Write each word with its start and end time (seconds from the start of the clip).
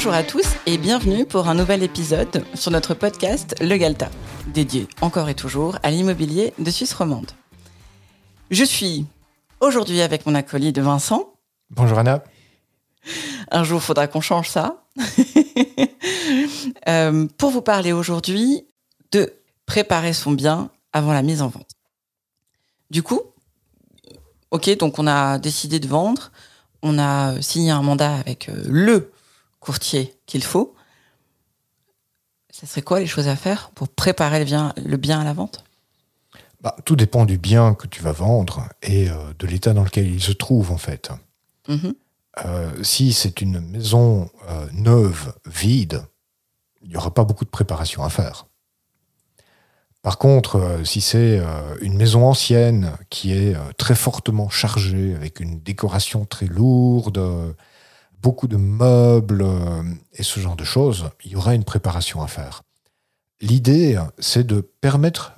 Bonjour 0.00 0.14
à 0.14 0.22
tous 0.22 0.46
et 0.64 0.78
bienvenue 0.78 1.26
pour 1.26 1.46
un 1.48 1.54
nouvel 1.54 1.82
épisode 1.82 2.42
sur 2.54 2.70
notre 2.70 2.94
podcast 2.94 3.54
Le 3.60 3.76
Galta, 3.76 4.08
dédié 4.46 4.88
encore 5.02 5.28
et 5.28 5.34
toujours 5.34 5.78
à 5.82 5.90
l'immobilier 5.90 6.54
de 6.58 6.70
Suisse 6.70 6.94
romande. 6.94 7.30
Je 8.50 8.64
suis 8.64 9.04
aujourd'hui 9.60 10.00
avec 10.00 10.24
mon 10.24 10.34
acolyte 10.34 10.78
Vincent. 10.78 11.34
Bonjour 11.68 11.98
Anna. 11.98 12.24
Un 13.50 13.62
jour, 13.62 13.78
il 13.82 13.84
faudra 13.84 14.06
qu'on 14.06 14.22
change 14.22 14.48
ça. 14.48 14.82
Euh, 16.88 17.26
pour 17.36 17.50
vous 17.50 17.60
parler 17.62 17.92
aujourd'hui 17.92 18.64
de 19.12 19.34
préparer 19.66 20.14
son 20.14 20.32
bien 20.32 20.70
avant 20.92 21.12
la 21.12 21.22
mise 21.22 21.42
en 21.42 21.48
vente. 21.48 21.72
Du 22.90 23.02
coup, 23.02 23.20
ok, 24.50 24.78
donc 24.78 24.98
on 24.98 25.06
a 25.06 25.38
décidé 25.38 25.78
de 25.78 25.88
vendre, 25.88 26.30
on 26.82 26.98
a 26.98 27.40
signé 27.42 27.70
un 27.70 27.82
mandat 27.82 28.14
avec 28.14 28.48
euh, 28.48 28.62
le 28.66 29.10
courtier 29.60 30.18
qu'il 30.26 30.42
faut. 30.42 30.74
Ça 32.50 32.66
serait 32.66 32.82
quoi 32.82 32.98
les 32.98 33.06
choses 33.06 33.28
à 33.28 33.36
faire 33.36 33.70
pour 33.70 33.88
préparer 33.88 34.40
le 34.40 34.44
bien, 34.44 34.72
le 34.76 34.96
bien 34.96 35.20
à 35.20 35.24
la 35.24 35.32
vente? 35.32 35.64
Bah, 36.60 36.76
Tout 36.84 36.96
dépend 36.96 37.24
du 37.24 37.38
bien 37.38 37.74
que 37.74 37.86
tu 37.86 38.02
vas 38.02 38.12
vendre 38.12 38.68
et 38.82 39.08
euh, 39.08 39.14
de 39.38 39.46
l'état 39.46 39.72
dans 39.72 39.84
lequel 39.84 40.10
il 40.10 40.20
se 40.20 40.32
trouve 40.32 40.72
en 40.72 40.78
fait. 40.78 41.10
Mhm. 41.68 41.94
Euh, 42.44 42.82
si 42.82 43.12
c'est 43.12 43.40
une 43.40 43.60
maison 43.60 44.30
euh, 44.48 44.66
neuve, 44.72 45.32
vide, 45.46 46.02
il 46.82 46.90
n'y 46.90 46.96
aura 46.96 47.12
pas 47.12 47.24
beaucoup 47.24 47.44
de 47.44 47.50
préparation 47.50 48.02
à 48.02 48.10
faire. 48.10 48.46
Par 50.02 50.16
contre, 50.16 50.80
si 50.82 51.02
c'est 51.02 51.42
une 51.82 51.94
maison 51.94 52.24
ancienne 52.24 52.96
qui 53.10 53.34
est 53.34 53.54
très 53.76 53.94
fortement 53.94 54.48
chargée, 54.48 55.14
avec 55.14 55.40
une 55.40 55.60
décoration 55.60 56.24
très 56.24 56.46
lourde, 56.46 57.54
beaucoup 58.22 58.48
de 58.48 58.56
meubles 58.56 59.44
et 60.12 60.22
ce 60.22 60.40
genre 60.40 60.56
de 60.56 60.64
choses, 60.64 61.10
il 61.24 61.32
y 61.32 61.36
aura 61.36 61.54
une 61.54 61.64
préparation 61.64 62.22
à 62.22 62.26
faire. 62.26 62.62
L'idée, 63.40 63.98
c'est 64.18 64.46
de 64.46 64.60
permettre, 64.60 65.32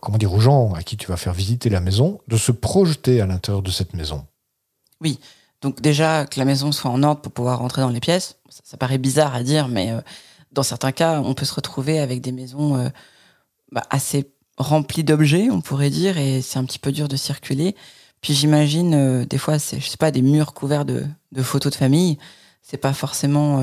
comment 0.00 0.16
dire, 0.16 0.32
aux 0.32 0.40
gens 0.40 0.72
à 0.72 0.82
qui 0.82 0.96
tu 0.96 1.08
vas 1.08 1.18
faire 1.18 1.34
visiter 1.34 1.68
la 1.68 1.80
maison, 1.80 2.20
de 2.28 2.38
se 2.38 2.50
projeter 2.52 3.20
à 3.20 3.26
l'intérieur 3.26 3.62
de 3.62 3.70
cette 3.70 3.92
maison. 3.92 4.26
Oui, 5.02 5.18
donc 5.62 5.80
déjà 5.80 6.26
que 6.26 6.38
la 6.38 6.44
maison 6.44 6.72
soit 6.72 6.90
en 6.90 7.02
ordre 7.02 7.20
pour 7.22 7.32
pouvoir 7.32 7.60
rentrer 7.60 7.82
dans 7.82 7.90
les 7.90 8.00
pièces, 8.00 8.36
ça, 8.48 8.76
paraît 8.76 8.98
bizarre 8.98 9.34
à 9.34 9.42
dire, 9.42 9.68
mais 9.68 9.92
euh, 9.92 10.00
dans 10.50 10.64
certains 10.64 10.92
cas, 10.92 11.20
on 11.20 11.34
peut 11.34 11.44
se 11.44 11.54
retrouver 11.54 12.00
avec 12.00 12.20
des 12.20 12.32
maisons 12.32 12.76
euh, 12.76 12.88
bah, 13.70 13.84
assez 13.88 14.30
remplies 14.58 15.04
d'objets, 15.04 15.48
on 15.50 15.60
pourrait 15.60 15.88
dire, 15.90 16.18
et 16.18 16.42
c'est 16.42 16.58
un 16.58 16.64
petit 16.64 16.80
peu 16.80 16.92
dur 16.92 17.08
de 17.08 17.16
circuler. 17.16 17.74
Puis 18.22 18.34
j'imagine, 18.34 18.94
euh, 18.94 19.26
des 19.26 19.36
fois, 19.36 19.58
c'est, 19.58 19.80
je 19.80 19.88
sais 19.88 19.98
pas, 19.98 20.10
des 20.10 20.22
murs 20.22 20.54
couverts 20.54 20.86
de, 20.86 21.04
photos 21.42 21.72
de 21.72 21.76
famille, 21.76 22.18
c'est 22.62 22.78
pas 22.78 22.94
forcément 22.94 23.62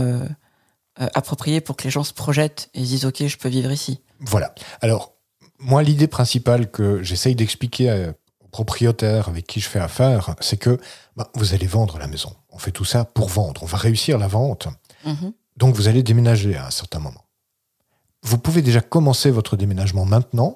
approprié 0.98 1.62
pour 1.62 1.78
que 1.78 1.86
les 1.86 1.90
gens 1.90 2.04
se 2.04 2.14
projettent 2.14 2.70
et 2.74 2.82
disent, 2.82 3.06
ok, 3.06 3.26
je 3.26 3.38
peux 3.38 3.50
vivre 3.50 3.72
ici. 3.72 4.02
Voilà. 4.20 4.54
Alors, 4.82 5.14
moi, 5.58 5.82
l'idée 5.82 6.08
principale 6.08 6.70
que 6.70 7.02
j'essaye 7.02 7.36
d'expliquer 7.36 8.12
propriétaire 8.52 9.30
avec 9.30 9.48
qui 9.48 9.60
je 9.60 9.70
fais 9.70 9.80
affaire, 9.80 10.36
c'est 10.40 10.58
que 10.58 10.80
bah, 11.16 11.30
vous 11.36 11.54
allez 11.54 11.68
vendre 11.68 11.98
la 11.98 12.08
maison. 12.08 12.36
On 12.52 12.58
fait 12.58 12.72
tout 12.72 12.86
ça 12.86 13.06
pour 13.06 13.30
vendre. 13.30 13.64
On 13.64 13.68
va 13.68 13.78
réussir 13.78 14.18
la 14.18 14.28
vente. 14.28 14.68
Mhm. 15.06 15.34
Donc 15.58 15.76
vous 15.76 15.88
allez 15.88 16.04
déménager 16.04 16.56
à 16.56 16.68
un 16.68 16.72
certain 16.72 17.00
moment. 17.00 17.26
Vous 18.24 18.38
pouvez 18.38 18.62
déjà 18.62 18.82
commencer 18.82 19.32
votre 19.32 19.56
déménagement 19.56 20.06
maintenant 20.06 20.56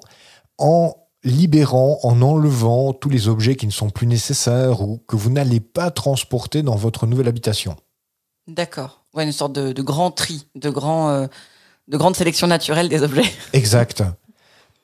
en 0.58 0.94
libérant, 1.24 1.98
en 2.02 2.20
enlevant 2.22 2.92
tous 2.92 3.08
les 3.08 3.28
objets 3.28 3.56
qui 3.56 3.66
ne 3.66 3.72
sont 3.72 3.90
plus 3.90 4.06
nécessaires 4.06 4.82
ou 4.82 5.02
que 5.08 5.16
vous 5.16 5.30
n'allez 5.30 5.60
pas 5.60 5.90
transporter 5.90 6.62
dans 6.62 6.76
votre 6.76 7.06
nouvelle 7.06 7.28
habitation. 7.28 7.76
D'accord. 8.46 9.04
Ouais, 9.14 9.24
une 9.24 9.32
sorte 9.32 9.52
de, 9.52 9.82
grand 9.82 10.10
tri, 10.10 10.46
de, 10.54 10.68
grand, 10.68 11.10
euh, 11.10 11.26
de 11.88 11.96
grande 11.96 12.14
sélection 12.14 12.46
naturelle 12.46 12.88
des 12.88 13.02
objets. 13.02 13.30
Exact. 13.52 14.02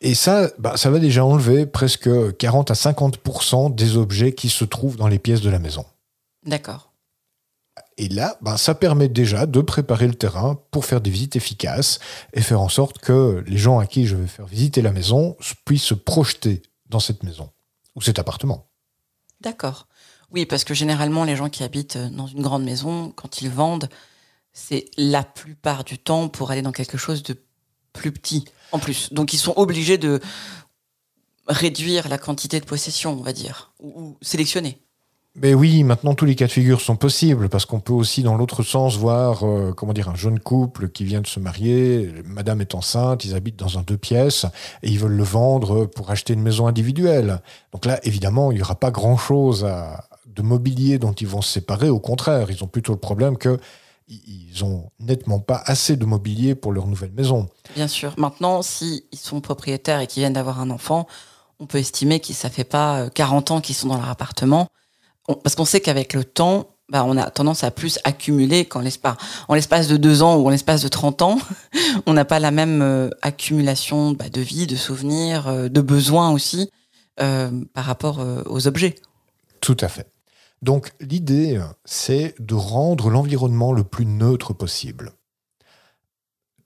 Et 0.00 0.14
ça, 0.14 0.50
bah, 0.58 0.76
ça 0.76 0.90
va 0.90 0.98
déjà 0.98 1.24
enlever 1.24 1.66
presque 1.66 2.08
40 2.38 2.70
à 2.70 2.74
50% 2.74 3.74
des 3.74 3.96
objets 3.96 4.32
qui 4.32 4.48
se 4.48 4.64
trouvent 4.64 4.96
dans 4.96 5.08
les 5.08 5.18
pièces 5.18 5.42
de 5.42 5.50
la 5.50 5.58
maison. 5.58 5.84
D'accord. 6.46 6.89
Et 8.00 8.08
là, 8.08 8.38
bah, 8.40 8.56
ça 8.56 8.74
permet 8.74 9.10
déjà 9.10 9.44
de 9.44 9.60
préparer 9.60 10.06
le 10.06 10.14
terrain 10.14 10.58
pour 10.70 10.86
faire 10.86 11.02
des 11.02 11.10
visites 11.10 11.36
efficaces 11.36 11.98
et 12.32 12.40
faire 12.40 12.62
en 12.62 12.70
sorte 12.70 12.96
que 12.96 13.44
les 13.46 13.58
gens 13.58 13.78
à 13.78 13.84
qui 13.84 14.06
je 14.06 14.16
vais 14.16 14.26
faire 14.26 14.46
visiter 14.46 14.80
la 14.80 14.90
maison 14.90 15.36
puissent 15.66 15.84
se 15.84 15.92
projeter 15.92 16.62
dans 16.88 16.98
cette 16.98 17.24
maison 17.24 17.50
ou 17.94 18.00
cet 18.00 18.18
appartement. 18.18 18.70
D'accord. 19.42 19.86
Oui, 20.30 20.46
parce 20.46 20.64
que 20.64 20.72
généralement, 20.72 21.24
les 21.24 21.36
gens 21.36 21.50
qui 21.50 21.62
habitent 21.62 21.98
dans 21.98 22.26
une 22.26 22.40
grande 22.40 22.64
maison, 22.64 23.12
quand 23.14 23.42
ils 23.42 23.50
vendent, 23.50 23.90
c'est 24.54 24.86
la 24.96 25.22
plupart 25.22 25.84
du 25.84 25.98
temps 25.98 26.30
pour 26.30 26.52
aller 26.52 26.62
dans 26.62 26.72
quelque 26.72 26.96
chose 26.96 27.22
de 27.22 27.36
plus 27.92 28.12
petit 28.12 28.46
en 28.72 28.78
plus. 28.78 29.12
Donc 29.12 29.34
ils 29.34 29.38
sont 29.38 29.52
obligés 29.56 29.98
de 29.98 30.20
réduire 31.48 32.08
la 32.08 32.16
quantité 32.16 32.60
de 32.60 32.64
possession, 32.64 33.12
on 33.12 33.22
va 33.22 33.34
dire, 33.34 33.74
ou, 33.78 34.16
sélectionner. 34.22 34.80
Mais 35.36 35.54
oui, 35.54 35.84
maintenant 35.84 36.14
tous 36.14 36.24
les 36.24 36.34
cas 36.34 36.46
de 36.46 36.52
figure 36.52 36.80
sont 36.80 36.96
possibles 36.96 37.48
parce 37.48 37.64
qu'on 37.64 37.78
peut 37.78 37.92
aussi 37.92 38.22
dans 38.22 38.36
l'autre 38.36 38.64
sens 38.64 38.96
voir 38.96 39.46
euh, 39.46 39.72
comment 39.72 39.92
dire 39.92 40.08
un 40.08 40.16
jeune 40.16 40.40
couple 40.40 40.88
qui 40.88 41.04
vient 41.04 41.20
de 41.20 41.26
se 41.28 41.38
marier, 41.38 42.12
madame 42.24 42.60
est 42.60 42.74
enceinte, 42.74 43.24
ils 43.24 43.36
habitent 43.36 43.58
dans 43.58 43.78
un 43.78 43.82
deux 43.82 43.96
pièces 43.96 44.44
et 44.82 44.90
ils 44.90 44.98
veulent 44.98 45.16
le 45.16 45.22
vendre 45.22 45.86
pour 45.86 46.10
acheter 46.10 46.32
une 46.32 46.42
maison 46.42 46.66
individuelle. 46.66 47.40
Donc 47.72 47.84
là 47.84 48.00
évidemment, 48.02 48.50
il 48.50 48.56
n'y 48.56 48.62
aura 48.62 48.74
pas 48.74 48.90
grand-chose 48.90 49.64
de 50.26 50.42
mobilier 50.42 50.98
dont 50.98 51.12
ils 51.12 51.28
vont 51.28 51.42
se 51.42 51.52
séparer, 51.52 51.88
au 51.88 52.00
contraire, 52.00 52.50
ils 52.50 52.64
ont 52.64 52.68
plutôt 52.68 52.92
le 52.92 52.98
problème 52.98 53.36
que 53.36 53.58
ils 54.08 54.64
ont 54.64 54.90
nettement 54.98 55.38
pas 55.38 55.62
assez 55.64 55.96
de 55.96 56.04
mobilier 56.04 56.56
pour 56.56 56.72
leur 56.72 56.88
nouvelle 56.88 57.12
maison. 57.12 57.48
Bien 57.76 57.86
sûr. 57.86 58.12
Maintenant, 58.16 58.62
s'ils 58.62 59.02
sont 59.12 59.40
propriétaires 59.40 60.00
et 60.00 60.06
qu'ils 60.06 60.22
viennent 60.22 60.32
d'avoir 60.32 60.60
un 60.60 60.70
enfant, 60.70 61.06
on 61.60 61.66
peut 61.66 61.78
estimer 61.78 62.18
que 62.20 62.32
ça 62.32 62.50
fait 62.50 62.64
pas 62.64 63.08
40 63.10 63.50
euh, 63.50 63.54
ans 63.54 63.60
qu'ils 63.60 63.76
sont 63.76 63.88
dans 63.88 63.98
leur 63.98 64.08
appartement. 64.08 64.66
Parce 65.26 65.54
qu'on 65.54 65.64
sait 65.64 65.80
qu'avec 65.80 66.14
le 66.14 66.24
temps, 66.24 66.76
bah, 66.88 67.04
on 67.04 67.16
a 67.16 67.30
tendance 67.30 67.62
à 67.62 67.70
plus 67.70 67.98
accumuler 68.04 68.64
qu'en 68.64 68.80
l'espace, 68.80 69.16
en 69.48 69.54
l'espace 69.54 69.86
de 69.86 69.96
deux 69.96 70.22
ans 70.22 70.36
ou 70.36 70.46
en 70.46 70.50
l'espace 70.50 70.82
de 70.82 70.88
30 70.88 71.22
ans. 71.22 71.38
on 72.06 72.12
n'a 72.12 72.24
pas 72.24 72.40
la 72.40 72.50
même 72.50 72.82
euh, 72.82 73.10
accumulation 73.22 74.12
bah, 74.12 74.28
de 74.28 74.40
vie, 74.40 74.66
de 74.66 74.76
souvenirs, 74.76 75.48
euh, 75.48 75.68
de 75.68 75.80
besoins 75.80 76.30
aussi 76.30 76.70
par 77.74 77.84
rapport 77.84 78.24
aux 78.46 78.66
objets. 78.66 78.94
Tout 79.60 79.76
à 79.80 79.88
fait. 79.88 80.06
Donc 80.62 80.92
l'idée, 81.00 81.60
c'est 81.84 82.34
de 82.38 82.54
rendre 82.54 83.10
l'environnement 83.10 83.74
le 83.74 83.84
plus 83.84 84.06
neutre 84.06 84.54
possible, 84.54 85.12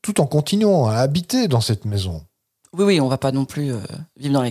tout 0.00 0.21
en 0.21 0.26
continuant 0.26 0.86
à 0.86 0.98
habiter 0.98 1.48
dans 1.48 1.60
cette 1.60 1.86
maison. 1.86 2.25
Oui, 2.76 2.84
oui, 2.84 3.00
on 3.00 3.09
va 3.09 3.19
pas 3.19 3.31
non 3.31 3.44
plus 3.44 3.72
euh, 3.72 3.78
vivre 4.16 4.42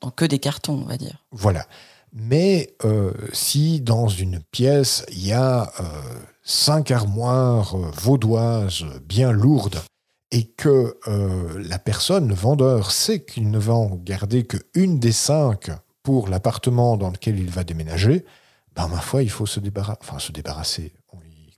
dans, 0.00 0.10
que 0.10 0.24
des 0.24 0.40
cartons, 0.40 0.80
on 0.82 0.86
va 0.86 0.96
dire. 0.96 1.24
Voilà. 1.30 1.66
Mais 2.14 2.76
euh, 2.84 3.12
si 3.32 3.80
dans 3.80 4.08
une 4.08 4.40
pièce, 4.40 5.04
il 5.10 5.26
y 5.26 5.32
a 5.32 5.72
euh, 5.80 5.84
cinq 6.42 6.90
armoires 6.90 7.76
vaudoises 7.76 8.84
bien 9.04 9.32
lourdes, 9.32 9.82
et 10.30 10.46
que 10.46 10.98
la 11.58 11.78
personne, 11.78 12.26
le 12.26 12.34
vendeur, 12.34 12.90
sait 12.90 13.24
qu'il 13.24 13.52
ne 13.52 13.58
va 13.58 13.74
en 13.74 13.94
garder 13.94 14.44
qu'une 14.44 14.98
des 14.98 15.12
cinq 15.12 15.70
pour 16.02 16.28
l'appartement 16.28 16.96
dans 16.96 17.10
lequel 17.10 17.38
il 17.38 17.50
va 17.50 17.62
déménager, 17.62 18.24
ben, 18.74 18.88
ma 18.88 19.00
foi, 19.00 19.22
il 19.22 19.30
faut 19.30 19.46
se, 19.46 19.60
débarrasser, 19.60 19.98
enfin, 20.02 20.18
se 20.18 20.32
débarrasser. 20.32 20.92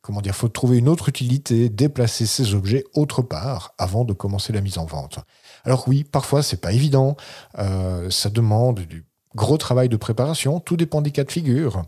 Comment 0.03 0.21
dire, 0.21 0.37
faut 0.37 0.49
trouver 0.49 0.79
une 0.79 0.89
autre 0.89 1.09
utilité, 1.09 1.69
déplacer 1.69 2.27
ces 2.27 2.55
objets 2.55 2.85
autre 2.95 3.23
part 3.23 3.75
avant 3.77 4.05
de 4.05 4.13
commencer 4.13 4.53
la 4.53 4.61
mise 4.61 4.79
en 4.79 4.85
vente. 4.85 5.19
Alors 5.65 5.89
oui, 5.89 6.05
parfois 6.05 6.45
c'est 6.45 6.61
pas 6.61 6.73
évident, 6.73 7.17
euh, 7.59 8.09
ça 8.09 8.31
demande 8.31 8.81
du 8.81 9.05
gros 9.37 9.59
travail 9.59 9.89
de 9.89 9.97
préparation, 9.97 10.59
tout 10.59 10.77
dépend 10.77 11.03
des 11.03 11.13
cas 11.13 11.23
de 11.23 11.31
figure, 11.31 11.85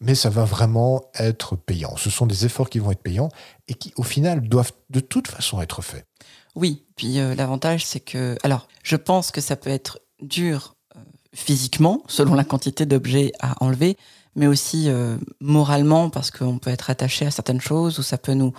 mais 0.00 0.14
ça 0.14 0.30
va 0.30 0.44
vraiment 0.44 1.02
être 1.18 1.56
payant. 1.56 1.96
Ce 1.96 2.08
sont 2.08 2.26
des 2.26 2.46
efforts 2.46 2.70
qui 2.70 2.78
vont 2.78 2.92
être 2.92 3.02
payants 3.02 3.28
et 3.68 3.74
qui 3.74 3.92
au 3.96 4.02
final 4.02 4.48
doivent 4.48 4.72
de 4.88 5.00
toute 5.00 5.28
façon 5.28 5.60
être 5.60 5.82
faits. 5.82 6.06
Oui, 6.54 6.84
puis 6.96 7.18
euh, 7.18 7.34
l'avantage 7.34 7.84
c'est 7.84 8.00
que, 8.00 8.36
alors 8.42 8.68
je 8.82 8.96
pense 8.96 9.30
que 9.30 9.40
ça 9.40 9.56
peut 9.56 9.70
être 9.70 9.98
dur 10.20 10.76
euh, 10.96 11.00
physiquement 11.34 12.02
selon 12.08 12.34
la 12.34 12.44
quantité 12.44 12.86
d'objets 12.86 13.32
à 13.40 13.62
enlever, 13.62 13.96
mais 14.36 14.46
aussi 14.46 14.88
euh, 14.88 15.16
moralement 15.40 16.08
parce 16.08 16.30
qu'on 16.30 16.58
peut 16.58 16.70
être 16.70 16.88
attaché 16.88 17.26
à 17.26 17.30
certaines 17.30 17.60
choses 17.60 17.98
ou 17.98 18.02
ça 18.02 18.16
peut 18.16 18.34
nous 18.34 18.52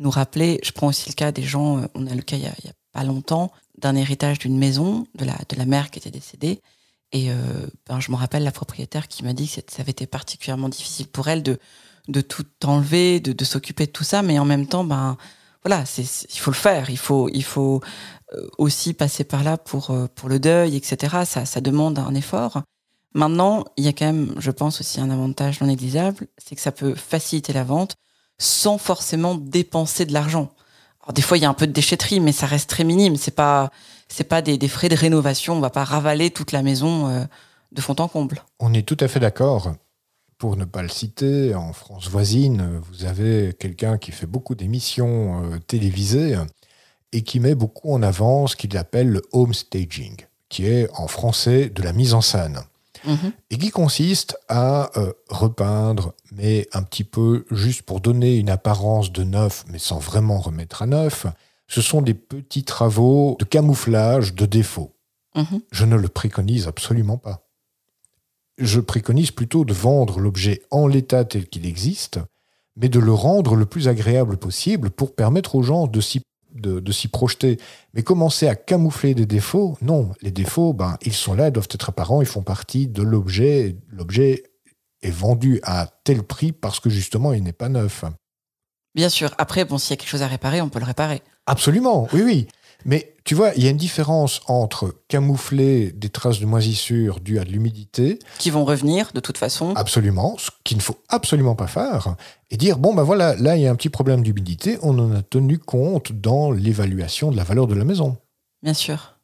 nous 0.00 0.10
rappeler. 0.10 0.58
Je 0.64 0.72
prends 0.72 0.88
aussi 0.88 1.08
le 1.08 1.14
cas 1.14 1.30
des 1.30 1.44
gens. 1.44 1.86
On 1.94 2.06
a 2.08 2.14
le 2.14 2.22
cas 2.22 2.36
il 2.36 2.42
y 2.42 2.46
a, 2.46 2.72
pas 2.92 3.04
longtemps 3.04 3.52
d'un 3.78 3.94
héritage 3.94 4.38
d'une 4.38 4.56
maison 4.58 5.06
de 5.16 5.24
la 5.24 5.36
de 5.48 5.56
la 5.56 5.66
mère 5.66 5.90
qui 5.90 5.98
était 5.98 6.10
décédée 6.10 6.60
et 7.14 7.30
euh, 7.30 7.34
ben, 7.88 8.00
je 8.00 8.10
me 8.10 8.16
rappelle 8.16 8.44
la 8.44 8.52
propriétaire 8.52 9.08
qui 9.08 9.24
m'a 9.24 9.32
dit 9.32 9.48
que 9.48 9.72
ça 9.72 9.80
avait 9.82 9.92
été 9.92 10.06
particulièrement 10.06 10.68
difficile 10.68 11.08
pour 11.08 11.28
elle 11.28 11.42
de 11.42 11.58
de 12.08 12.20
tout 12.20 12.44
enlever, 12.64 13.18
de, 13.20 13.32
de 13.32 13.44
s'occuper 13.46 13.86
de 13.86 13.90
tout 13.90 14.04
ça, 14.04 14.20
mais 14.20 14.38
en 14.38 14.44
même 14.44 14.66
temps, 14.66 14.84
ben 14.84 15.16
voilà, 15.64 15.86
c'est 15.86 16.04
il 16.34 16.38
faut 16.38 16.50
le 16.50 16.56
faire, 16.56 16.90
il 16.90 16.98
faut 16.98 17.30
il 17.30 17.44
faut 17.44 17.80
aussi 18.58 18.92
passer 18.94 19.24
par 19.24 19.42
là 19.44 19.56
pour 19.56 19.90
pour 20.14 20.28
le 20.28 20.38
deuil, 20.38 20.76
etc. 20.76 21.24
Ça 21.24 21.46
ça 21.46 21.60
demande 21.62 21.98
un 21.98 22.14
effort. 22.14 22.62
Maintenant, 23.14 23.64
il 23.76 23.84
y 23.84 23.88
a 23.88 23.92
quand 23.92 24.06
même, 24.06 24.34
je 24.38 24.50
pense 24.50 24.80
aussi 24.80 25.00
un 25.00 25.08
avantage 25.08 25.60
non 25.60 25.68
négligeable, 25.68 26.26
c'est 26.36 26.56
que 26.56 26.60
ça 26.60 26.72
peut 26.72 26.96
faciliter 26.96 27.52
la 27.52 27.62
vente, 27.62 27.94
sans 28.38 28.76
forcément 28.76 29.36
dépenser 29.36 30.04
de 30.04 30.12
l'argent. 30.12 30.50
Des 31.12 31.22
fois, 31.22 31.36
il 31.36 31.42
y 31.42 31.44
a 31.46 31.50
un 31.50 31.54
peu 31.54 31.66
de 31.66 31.72
déchetterie, 31.72 32.20
mais 32.20 32.32
ça 32.32 32.46
reste 32.46 32.70
très 32.70 32.84
minime. 32.84 33.16
C'est 33.16 33.34
pas, 33.34 33.70
c'est 34.08 34.24
pas 34.24 34.42
des, 34.42 34.68
frais 34.68 34.88
de 34.88 34.96
rénovation. 34.96 35.54
On 35.54 35.60
va 35.60 35.70
pas 35.70 35.84
ravaler 35.84 36.30
toute 36.30 36.52
la 36.52 36.62
maison 36.62 37.08
euh, 37.08 37.24
de 37.72 37.80
fond 37.80 37.96
en 37.98 38.08
comble. 38.08 38.42
On 38.60 38.72
est 38.72 38.86
tout 38.86 38.96
à 39.00 39.08
fait 39.08 39.20
d'accord. 39.20 39.74
Pour 40.38 40.56
ne 40.56 40.64
pas 40.64 40.82
le 40.82 40.88
citer, 40.88 41.54
en 41.54 41.72
France 41.72 42.08
voisine, 42.08 42.80
vous 42.90 43.04
avez 43.04 43.54
quelqu'un 43.58 43.98
qui 43.98 44.10
fait 44.12 44.26
beaucoup 44.26 44.54
d'émissions 44.54 45.44
euh, 45.44 45.58
télévisées 45.58 46.36
et 47.12 47.22
qui 47.22 47.38
met 47.38 47.54
beaucoup 47.54 47.92
en 47.92 48.02
avant 48.02 48.46
ce 48.46 48.56
qu'il 48.56 48.76
appelle 48.76 49.08
le 49.08 49.22
home 49.32 49.54
staging, 49.54 50.16
qui 50.48 50.66
est 50.66 50.88
en 50.94 51.06
français 51.06 51.68
de 51.68 51.82
la 51.82 51.92
mise 51.92 52.14
en 52.14 52.20
scène. 52.20 52.60
Mhm. 53.06 53.32
Et 53.50 53.58
qui 53.58 53.70
consiste 53.70 54.36
à 54.48 54.90
euh, 54.98 55.12
repeindre, 55.28 56.14
mais 56.32 56.68
un 56.72 56.82
petit 56.82 57.04
peu 57.04 57.44
juste 57.50 57.82
pour 57.82 58.00
donner 58.00 58.36
une 58.36 58.50
apparence 58.50 59.12
de 59.12 59.24
neuf, 59.24 59.64
mais 59.70 59.78
sans 59.78 59.98
vraiment 59.98 60.38
remettre 60.38 60.82
à 60.82 60.86
neuf. 60.86 61.26
Ce 61.68 61.82
sont 61.82 62.02
des 62.02 62.14
petits 62.14 62.64
travaux 62.64 63.36
de 63.38 63.44
camouflage 63.44 64.34
de 64.34 64.46
défauts. 64.46 64.96
Mhm. 65.34 65.60
Je 65.72 65.84
ne 65.84 65.96
le 65.96 66.08
préconise 66.08 66.66
absolument 66.68 67.18
pas. 67.18 67.48
Je 68.58 68.80
préconise 68.80 69.32
plutôt 69.32 69.64
de 69.64 69.74
vendre 69.74 70.20
l'objet 70.20 70.62
en 70.70 70.86
l'état 70.86 71.24
tel 71.24 71.48
qu'il 71.48 71.66
existe, 71.66 72.20
mais 72.76 72.88
de 72.88 73.00
le 73.00 73.12
rendre 73.12 73.56
le 73.56 73.66
plus 73.66 73.88
agréable 73.88 74.36
possible 74.36 74.90
pour 74.90 75.14
permettre 75.14 75.56
aux 75.56 75.62
gens 75.62 75.86
de 75.86 76.00
s'y 76.00 76.22
de, 76.54 76.92
s'y 76.92 77.08
projeter. 77.08 77.58
Mais 77.92 78.02
commencer 78.02 78.48
à 78.48 78.54
camoufler 78.54 79.14
des 79.14 79.26
défauts, 79.26 79.76
non. 79.82 80.12
Les 80.22 80.30
défauts, 80.30 80.72
ben, 80.72 80.96
ils 81.02 81.12
sont 81.12 81.34
là, 81.34 81.48
ils 81.48 81.52
doivent 81.52 81.68
être 81.70 81.88
apparents, 81.88 82.22
ils 82.22 82.26
font 82.26 82.42
partie 82.42 82.86
de 82.86 83.02
l'objet. 83.02 83.76
L'objet 83.90 84.44
est 85.02 85.10
vendu 85.10 85.60
à 85.62 85.88
tel 86.04 86.22
prix 86.22 86.52
parce 86.52 86.80
que 86.80 86.90
justement, 86.90 87.32
il 87.32 87.42
n'est 87.42 87.52
pas 87.52 87.68
neuf. 87.68 88.04
Bien 88.94 89.08
sûr. 89.08 89.34
Après, 89.38 89.64
bon, 89.64 89.78
s'il 89.78 89.90
y 89.90 89.94
a 89.94 89.96
quelque 89.96 90.08
chose 90.08 90.22
à 90.22 90.28
réparer, 90.28 90.60
on 90.60 90.68
peut 90.68 90.78
le 90.78 90.84
réparer. 90.84 91.22
Absolument, 91.46 92.08
oui, 92.12 92.22
oui. 92.22 92.46
Mais 92.84 93.13
tu 93.24 93.34
vois, 93.34 93.52
il 93.56 93.64
y 93.64 93.66
a 93.66 93.70
une 93.70 93.78
différence 93.78 94.42
entre 94.48 94.94
camoufler 95.08 95.92
des 95.92 96.10
traces 96.10 96.40
de 96.40 96.46
moisissure 96.46 97.20
dues 97.20 97.38
à 97.38 97.44
de 97.44 97.50
l'humidité. 97.50 98.18
Qui 98.38 98.50
vont 98.50 98.66
revenir 98.66 99.12
de 99.14 99.20
toute 99.20 99.38
façon. 99.38 99.72
Absolument, 99.76 100.36
ce 100.38 100.50
qu'il 100.62 100.76
ne 100.76 100.82
faut 100.82 100.98
absolument 101.08 101.54
pas 101.54 101.66
faire. 101.66 102.16
Et 102.50 102.58
dire, 102.58 102.78
bon, 102.78 102.94
ben 102.94 103.02
voilà, 103.02 103.34
là, 103.36 103.56
il 103.56 103.62
y 103.62 103.66
a 103.66 103.70
un 103.70 103.76
petit 103.76 103.88
problème 103.88 104.22
d'humidité, 104.22 104.78
on 104.82 104.98
en 104.98 105.12
a 105.14 105.22
tenu 105.22 105.58
compte 105.58 106.12
dans 106.12 106.50
l'évaluation 106.50 107.30
de 107.30 107.36
la 107.36 107.44
valeur 107.44 107.66
de 107.66 107.74
la 107.74 107.84
maison. 107.84 108.18
Bien 108.62 108.74
sûr. 108.74 109.14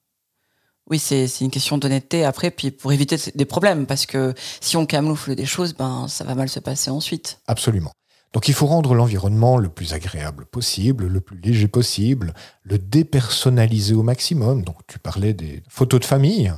Oui, 0.89 0.99
c'est 0.99 1.29
une 1.41 1.51
question 1.51 1.79
d'honnêteté 1.79 2.25
après, 2.25 2.51
puis 2.51 2.71
pour 2.71 2.93
éviter 2.93 3.17
des 3.35 3.45
problèmes, 3.45 3.87
parce 3.87 4.07
que 4.07 4.35
si 4.61 4.77
on 4.77 4.87
camoufle 4.87 5.37
des 5.37 5.47
choses, 5.47 5.75
ben 5.75 6.09
ça 6.09 6.25
va 6.25 6.35
mal 6.35 6.49
se 6.49 6.59
passer 6.59 6.91
ensuite. 6.91 7.39
Absolument. 7.47 7.93
Donc 8.33 8.47
il 8.49 8.55
faut 8.55 8.67
rendre 8.67 8.95
l'environnement 8.95 9.57
le 9.57 9.69
plus 9.69 9.93
agréable 9.93 10.47
possible, 10.47 11.07
le 11.07 11.21
plus 11.21 11.41
léger 11.41 11.67
possible, 11.67 12.33
le 12.63 12.79
dépersonnaliser 12.79 13.95
au 13.95 14.03
maximum. 14.03 14.63
Donc 14.63 14.77
tu 14.87 14.99
parlais 14.99 15.35
des 15.35 15.63
photos 15.69 16.01
de 16.01 16.05
famille. 16.05 16.53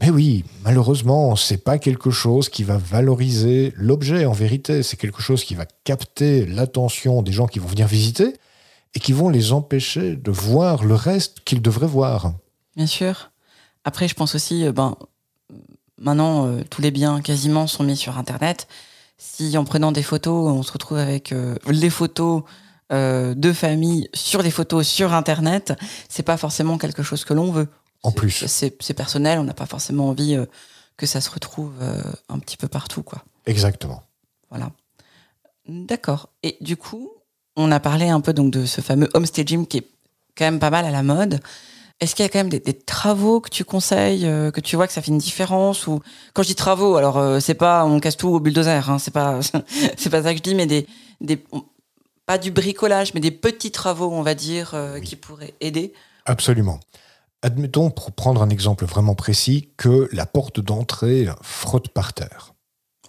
Mais 0.00 0.10
oui, 0.10 0.44
malheureusement, 0.62 1.34
c'est 1.34 1.64
pas 1.64 1.78
quelque 1.78 2.10
chose 2.10 2.48
qui 2.48 2.62
va 2.62 2.76
valoriser 2.76 3.72
l'objet 3.76 4.26
en 4.26 4.32
vérité, 4.32 4.82
c'est 4.82 4.96
quelque 4.96 5.22
chose 5.22 5.44
qui 5.44 5.54
va 5.54 5.66
capter 5.84 6.46
l'attention 6.46 7.22
des 7.22 7.32
gens 7.32 7.46
qui 7.46 7.58
vont 7.58 7.66
venir 7.66 7.88
visiter 7.88 8.34
et 8.94 9.00
qui 9.00 9.12
vont 9.12 9.28
les 9.28 9.52
empêcher 9.52 10.14
de 10.14 10.30
voir 10.30 10.84
le 10.84 10.94
reste 10.94 11.40
qu'ils 11.40 11.62
devraient 11.62 11.88
voir. 11.88 12.32
Bien 12.76 12.86
sûr. 12.86 13.32
Après, 13.84 14.06
je 14.06 14.14
pense 14.14 14.34
aussi, 14.34 14.64
euh, 14.64 14.72
ben, 14.72 14.96
maintenant, 15.98 16.46
euh, 16.46 16.62
tous 16.70 16.80
les 16.80 16.90
biens 16.90 17.20
quasiment 17.20 17.66
sont 17.66 17.82
mis 17.82 17.96
sur 17.96 18.18
Internet 18.18 18.68
si 19.18 19.58
en 19.58 19.64
prenant 19.64 19.92
des 19.92 20.02
photos, 20.02 20.50
on 20.52 20.62
se 20.62 20.72
retrouve 20.72 20.98
avec 20.98 21.32
euh, 21.32 21.56
les 21.66 21.90
photos 21.90 22.44
euh, 22.92 23.34
de 23.34 23.52
famille 23.52 24.08
sur 24.14 24.42
des 24.42 24.50
photos 24.50 24.86
sur 24.86 25.12
Internet, 25.12 25.74
c'est 26.08 26.22
pas 26.22 26.36
forcément 26.36 26.78
quelque 26.78 27.02
chose 27.02 27.24
que 27.24 27.34
l'on 27.34 27.50
veut. 27.50 27.68
En 28.04 28.12
plus. 28.12 28.46
C'est 28.46 28.94
personnel, 28.94 29.40
on 29.40 29.44
n'a 29.44 29.54
pas 29.54 29.66
forcément 29.66 30.08
envie 30.08 30.36
euh, 30.36 30.46
que 30.96 31.04
ça 31.04 31.20
se 31.20 31.30
retrouve 31.30 31.74
un 32.28 32.38
petit 32.38 32.56
peu 32.56 32.66
partout. 32.66 33.02
quoi. 33.02 33.24
Exactement. 33.46 34.02
Voilà. 34.50 34.70
D'accord. 35.68 36.28
Et 36.42 36.56
du 36.60 36.76
coup, 36.76 37.10
on 37.56 37.70
a 37.70 37.78
parlé 37.78 38.08
un 38.08 38.20
peu 38.20 38.32
donc 38.32 38.52
de 38.52 38.66
ce 38.66 38.80
fameux 38.80 39.08
homestaging 39.14 39.66
qui 39.66 39.78
est 39.78 39.86
quand 40.36 40.44
même 40.44 40.58
pas 40.58 40.70
mal 40.70 40.84
à 40.84 40.90
la 40.90 41.02
mode. 41.02 41.40
Est-ce 42.00 42.14
qu'il 42.14 42.24
y 42.24 42.26
a 42.26 42.28
quand 42.28 42.38
même 42.38 42.48
des, 42.48 42.60
travaux 42.60 43.40
que 43.40 43.50
tu 43.50 43.64
conseilles, 43.64 44.24
euh, 44.24 44.52
que 44.52 44.60
tu 44.60 44.76
vois 44.76 44.86
que 44.86 44.92
ça 44.92 45.02
fait 45.02 45.10
une 45.10 45.18
différence 45.18 45.88
ou 45.88 46.00
quand 46.32 46.44
je 46.44 46.48
dis 46.48 46.54
travaux, 46.54 46.96
alors 46.96 47.18
euh, 47.18 47.40
c'est 47.40 47.54
pas 47.54 47.84
on 47.84 47.98
casse 47.98 48.16
tout 48.16 48.28
au 48.28 48.38
bulldozer, 48.38 48.88
hein, 48.88 48.98
c'est 49.00 49.10
pas 49.10 49.40
c'est 49.96 50.10
pas 50.10 50.22
ça 50.22 50.32
que 50.32 50.38
je 50.38 50.42
dis, 50.42 50.54
mais 50.54 50.66
des, 50.66 50.86
des 51.20 51.42
pas 52.24 52.38
du 52.38 52.52
bricolage, 52.52 53.14
mais 53.14 53.20
des 53.20 53.32
petits 53.32 53.72
travaux, 53.72 54.10
on 54.12 54.22
va 54.22 54.34
dire, 54.34 54.72
euh, 54.74 55.00
qui 55.00 55.16
pourraient 55.16 55.54
aider. 55.60 55.92
Absolument. 56.24 56.78
Admettons, 57.42 57.90
pour 57.90 58.12
prendre 58.12 58.42
un 58.42 58.50
exemple 58.50 58.84
vraiment 58.84 59.14
précis, 59.14 59.70
que 59.76 60.08
la 60.12 60.26
porte 60.26 60.60
d'entrée 60.60 61.26
frotte 61.42 61.88
par 61.88 62.12
terre. 62.12 62.54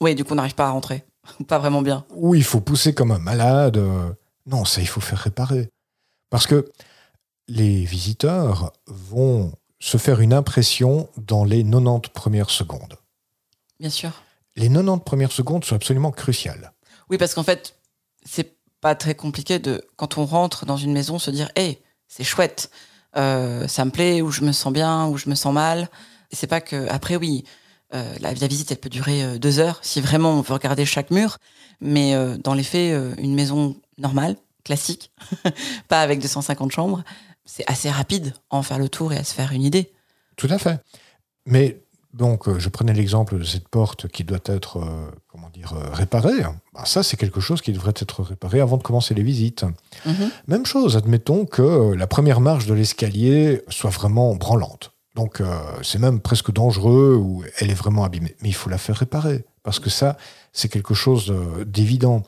Oui, 0.02 0.16
du 0.16 0.24
coup, 0.24 0.34
on 0.34 0.36
n'arrive 0.36 0.56
pas 0.56 0.68
à 0.68 0.72
rentrer. 0.72 1.04
pas 1.48 1.60
vraiment 1.60 1.82
bien. 1.82 2.06
Oui, 2.16 2.40
il 2.40 2.44
faut 2.44 2.62
pousser 2.62 2.94
comme 2.94 3.12
un 3.12 3.20
malade. 3.20 3.80
Non, 4.46 4.66
ça, 4.66 4.82
il 4.82 4.88
faut 4.88 5.02
faire 5.02 5.20
réparer. 5.20 5.68
Parce 6.30 6.48
que 6.48 6.72
les 7.50 7.84
visiteurs 7.84 8.72
vont 8.86 9.52
se 9.80 9.98
faire 9.98 10.22
une 10.22 10.34
impression 10.34 11.10
dans 11.18 11.44
les 11.44 11.64
90 11.64 12.10
premières 12.14 12.50
secondes. 12.50 12.98
Bien 13.80 13.90
sûr. 13.90 14.12
Les 14.56 14.68
90 14.68 15.04
premières 15.04 15.32
secondes 15.32 15.66
sont 15.66 15.76
absolument 15.76 16.12
cruciales. 16.12 16.74
Oui, 17.10 17.18
parce 17.18 17.34
qu'en 17.34 17.44
fait, 17.44 17.76
c'est 18.24 18.56
pas 18.82 18.96
très 18.96 19.16
compliqué 19.16 19.60
de, 19.60 19.84
quand 19.96 20.18
on 20.18 20.26
rentre 20.26 20.66
dans 20.66 20.78
une 20.78 20.94
maison, 20.94 21.18
se 21.20 21.32
dire 21.32 21.50
Hé, 21.56 21.82
c'est 22.08 22.24
chouette, 22.24 22.70
euh, 23.18 23.68
ça 23.68 23.86
me 23.86 23.92
plaît, 23.92 24.22
ou 24.22 24.32
je 24.32 24.42
me 24.42 24.52
sens 24.52 24.72
bien, 24.72 25.08
ou 25.08 25.18
je 25.18 25.30
me 25.30 25.36
sens 25.36 25.54
mal. 25.54 25.90
Et 26.32 26.36
c'est 26.36 26.48
pas 26.48 26.62
que. 26.62 26.88
Après, 26.90 27.16
oui, 27.16 27.46
euh, 27.94 28.16
la, 28.20 28.34
visite, 28.34 28.72
elle 28.72 28.78
peut 28.78 28.90
durer 28.90 29.24
euh, 29.24 29.38
deux 29.40 29.60
heures, 29.60 29.80
si 29.82 30.02
vraiment 30.02 30.32
on 30.34 30.42
veut 30.42 30.54
regarder 30.54 30.86
chaque 30.86 31.10
mur. 31.10 31.38
Mais 31.82 32.14
dans 32.44 32.56
les 32.56 32.64
faits, 32.64 32.94
une 33.20 33.34
maison 33.36 33.78
normale, 33.98 34.36
classique, 34.66 35.14
pas 35.88 36.02
avec 36.02 36.20
250 36.20 36.74
chambres, 36.74 37.06
c'est 37.50 37.64
assez 37.68 37.90
rapide 37.90 38.34
à 38.52 38.58
en 38.58 38.62
faire 38.62 38.78
le 38.78 38.90
tour 38.90 39.12
et 39.12 39.18
à 39.18 39.24
se 39.24 39.34
faire 39.34 39.52
une 39.52 39.64
idée. 39.64 39.92
Tout 40.36 40.48
à 40.52 40.60
fait. 40.60 40.80
Mais 41.48 41.82
donc, 42.14 42.48
euh, 42.48 42.60
je 42.60 42.70
prenais 42.70 42.94
l'exemple 42.94 43.40
de 43.40 43.44
cette 43.44 43.68
porte 43.68 44.08
qui 44.08 44.24
doit 44.24 44.40
être, 44.46 44.78
euh, 44.78 45.10
comment 45.28 45.50
dire, 45.50 45.74
euh, 45.74 45.90
réparée. 45.92 46.42
Ben, 46.74 46.86
ça, 46.86 47.02
c'est 47.02 47.18
quelque 47.18 47.40
chose 47.40 47.62
qui 47.62 47.74
devrait 47.74 47.94
être 47.96 48.22
réparé 48.22 48.62
avant 48.62 48.78
de 48.78 48.84
commencer 48.84 49.16
les 49.16 49.24
visites. 49.24 49.66
Mhm. 50.06 50.30
Même 50.48 50.66
chose, 50.66 50.96
admettons 50.96 51.46
que 51.46 51.94
la 51.94 52.06
première 52.06 52.40
marche 52.40 52.68
de 52.68 52.74
l'escalier 52.76 53.64
soit 53.68 53.90
vraiment 53.90 54.36
branlante. 54.36 54.94
Donc, 55.16 55.42
c'est 55.82 56.00
même 56.00 56.22
presque 56.22 56.54
dangereux 56.54 57.16
ou 57.20 57.44
elle 57.58 57.70
est 57.72 57.74
vraiment 57.74 58.06
abîmée. 58.06 58.38
Mais 58.42 58.50
il 58.50 58.54
faut 58.54 58.70
la 58.70 58.78
faire 58.78 58.96
réparer 58.96 59.44
parce 59.64 59.80
que 59.80 59.90
ça, 59.90 60.16
c'est 60.54 60.70
quelque 60.70 60.94
chose 60.94 61.34
d'évident. 61.66 62.24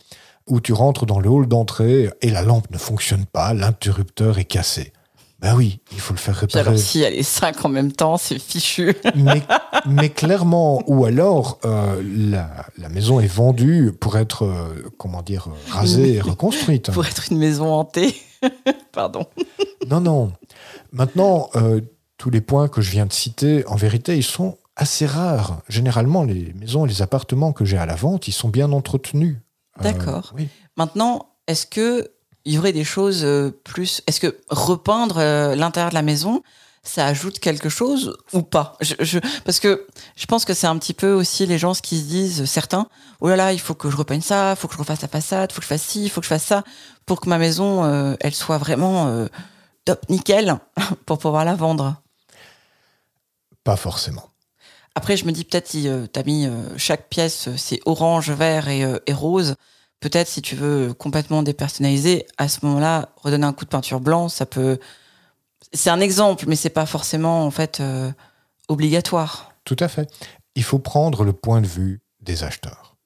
Où 0.48 0.60
tu 0.60 0.74
rentres 0.74 1.06
dans 1.06 1.20
le 1.20 1.30
hall 1.30 1.48
d'entrée 1.48 2.10
et 2.22 2.32
la 2.32 2.42
lampe 2.42 2.70
ne 2.72 2.78
fonctionne 2.78 3.26
pas, 3.26 3.54
l'interrupteur 3.54 4.40
est 4.40 4.46
cassé. 4.46 4.92
Ben 5.42 5.56
oui, 5.56 5.80
il 5.92 6.00
faut 6.00 6.14
le 6.14 6.20
faire 6.20 6.36
réparer. 6.36 6.68
Alors 6.68 6.78
si 6.78 7.02
elle 7.02 7.16
est 7.16 7.24
cinq 7.24 7.66
en 7.66 7.70
même 7.70 7.92
temps, 7.92 8.18
c'est 8.18 8.38
fichu. 8.38 8.94
mais, 9.88 10.10
clairement, 10.10 10.84
ou 10.86 11.04
alors 11.06 11.60
euh, 11.66 12.00
la, 12.78 12.90
maison 12.90 13.20
est 13.20 13.28
vendue 13.28 13.92
pour 14.00 14.18
être, 14.18 14.46
euh, 14.46 14.88
comment 15.00 15.24
dire, 15.24 15.48
rasée 15.68 16.14
et 16.14 16.22
reconstruite. 16.22 16.92
Pour 16.92 17.08
être 17.08 17.32
une 17.32 17.40
maison 17.40 17.74
hantée. 17.74 18.16
Pardon. 18.92 19.26
non, 19.90 20.00
non. 20.00 20.32
Maintenant, 20.92 21.50
euh, 21.56 21.82
tous 22.18 22.30
les 22.30 22.42
points 22.42 22.68
que 22.68 22.82
je 22.82 22.92
viens 22.92 23.08
de 23.08 23.14
citer, 23.14 23.66
en 23.66 23.76
vérité, 23.76 24.16
ils 24.16 24.24
sont 24.24 24.60
assez 24.76 25.08
rares. 25.08 25.64
Généralement, 25.68 26.24
les 26.24 26.54
maisons, 26.54 26.86
les 26.86 27.02
appartements 27.02 27.52
que 27.52 27.66
j'ai 27.66 27.78
à 27.78 27.88
la 27.88 27.96
vente, 27.96 28.28
ils 28.28 28.34
sont 28.34 28.50
bien 28.50 28.72
entretenus. 28.72 29.38
D'accord. 29.82 30.36
Maintenant, 30.78 31.30
est-ce 31.48 31.66
que 31.66 32.12
il 32.46 32.54
y 32.54 32.58
aurait 32.58 32.74
des 32.74 32.84
choses 32.84 33.24
euh, 33.24 33.52
plus. 33.64 34.02
Est-ce 34.08 34.20
que 34.20 34.38
repeindre 34.50 35.18
euh, 35.18 35.56
l'intérieur 35.56 35.90
de 35.90 35.96
la 35.96 36.02
maison, 36.02 36.44
ça 36.84 37.06
ajoute 37.06 37.40
quelque 37.40 37.70
chose 37.70 38.18
ou 38.34 38.42
pas? 38.42 38.78
Je, 38.82 39.20
Parce 39.46 39.60
que 39.60 39.86
je 40.16 40.26
pense 40.26 40.46
que 40.46 40.54
c'est 40.54 40.68
un 40.68 40.78
petit 40.78 40.94
peu 40.94 41.14
aussi 41.14 41.46
les 41.46 41.58
gens 41.58 41.74
qui 41.74 42.00
se 42.00 42.06
disent, 42.06 42.46
certains, 42.46 42.88
oh 43.20 43.30
là 43.30 43.36
là, 43.36 43.54
il 43.54 43.60
faut 43.60 43.76
que 43.76 43.90
je 43.90 43.96
repeigne 43.96 44.22
ça, 44.22 44.52
il 44.52 44.56
faut 44.56 44.68
que 44.68 44.74
je 44.74 44.80
refasse 44.80 45.02
la 45.02 45.08
façade, 45.08 45.52
il 45.52 45.54
faut 45.54 45.60
que 45.60 45.66
je 45.66 45.70
fasse 45.70 45.84
ci, 45.84 46.04
il 46.04 46.10
faut 46.10 46.22
que 46.22 46.26
je 46.26 46.30
fasse 46.30 46.46
ça, 46.46 46.64
pour 47.06 47.22
que 47.22 47.30
ma 47.30 47.38
maison, 47.38 47.84
euh, 47.84 48.16
elle 48.20 48.34
soit 48.34 48.58
vraiment 48.58 49.28
top 49.86 50.10
nickel 50.10 50.58
pour 51.06 51.20
pouvoir 51.20 51.46
la 51.46 51.56
vendre. 51.56 52.02
Pas 53.64 53.76
forcément. 53.76 54.30
Après, 54.96 55.16
je 55.16 55.26
me 55.26 55.32
dis 55.32 55.46
peut-être 55.46 55.68
si 55.68 55.84
tu 55.84 56.20
as 56.20 56.24
mis 56.24 56.50
chaque 56.76 57.08
pièce, 57.08 57.50
c'est 57.56 57.80
orange, 57.86 58.32
vert 58.32 58.68
et, 58.68 58.84
et 59.06 59.14
rose 59.14 59.56
peut-être 60.02 60.28
si 60.28 60.42
tu 60.42 60.56
veux 60.56 60.94
complètement 60.94 61.44
dépersonnaliser, 61.44 62.26
à 62.38 62.50
ce 62.50 62.66
moment-là, 62.66 63.10
redonner 63.16 63.46
un 63.46 63.54
coup 63.54 63.64
de 63.64 63.70
peinture 63.70 64.02
blanc, 64.02 64.28
ça 64.28 64.46
peut. 64.46 64.78
C'est 65.72 65.90
un 65.90 66.02
exemple, 66.02 66.46
mais 66.48 66.58
c'est 66.58 66.70
pas 66.70 66.86
forcément 66.86 67.46
en 67.46 67.52
fait 67.52 67.80
euh, 67.80 68.12
obligatoire. 68.68 69.54
Tout 69.64 69.78
à 69.80 69.88
fait. 69.88 70.12
Il 70.56 70.64
faut 70.64 70.80
prendre 70.80 71.24
le 71.24 71.32
point 71.32 71.62
de 71.62 71.68
vue 71.68 72.02
des 72.20 72.44
acheteurs. 72.44 72.98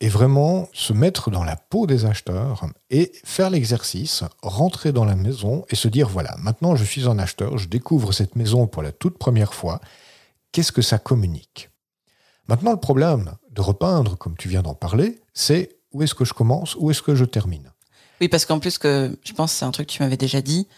et 0.00 0.08
vraiment 0.08 0.68
se 0.72 0.92
mettre 0.92 1.30
dans 1.30 1.44
la 1.44 1.56
peau 1.56 1.86
des 1.86 2.04
acheteurs 2.04 2.66
et 2.90 3.12
faire 3.24 3.50
l'exercice, 3.50 4.24
rentrer 4.42 4.92
dans 4.92 5.04
la 5.04 5.16
maison 5.16 5.64
et 5.70 5.76
se 5.76 5.88
dire, 5.88 6.08
voilà, 6.08 6.36
maintenant 6.38 6.76
je 6.76 6.84
suis 6.84 7.08
un 7.08 7.18
acheteur, 7.18 7.56
je 7.56 7.68
découvre 7.68 8.12
cette 8.12 8.36
maison 8.36 8.66
pour 8.66 8.82
la 8.82 8.92
toute 8.92 9.16
première 9.16 9.54
fois, 9.54 9.80
qu'est-ce 10.52 10.72
que 10.72 10.82
ça 10.82 10.98
communique? 10.98 11.70
Maintenant, 12.48 12.72
le 12.72 12.80
problème 12.80 13.32
de 13.50 13.60
repeindre, 13.60 14.16
comme 14.16 14.36
tu 14.36 14.48
viens 14.48 14.62
d'en 14.62 14.74
parler, 14.74 15.20
c'est 15.34 15.75
où 15.96 16.02
est-ce 16.02 16.14
que 16.14 16.26
je 16.26 16.34
commence, 16.34 16.76
où 16.78 16.90
est-ce 16.90 17.00
que 17.00 17.14
je 17.14 17.24
termine? 17.24 17.72
Oui, 18.20 18.28
parce 18.28 18.44
qu'en 18.44 18.58
plus, 18.58 18.76
que 18.76 19.18
je 19.24 19.32
pense 19.32 19.52
c'est 19.52 19.64
un 19.64 19.70
truc 19.70 19.88
que 19.88 19.92
tu 19.92 20.02
m'avais 20.02 20.18
déjà 20.18 20.42
dit, 20.42 20.68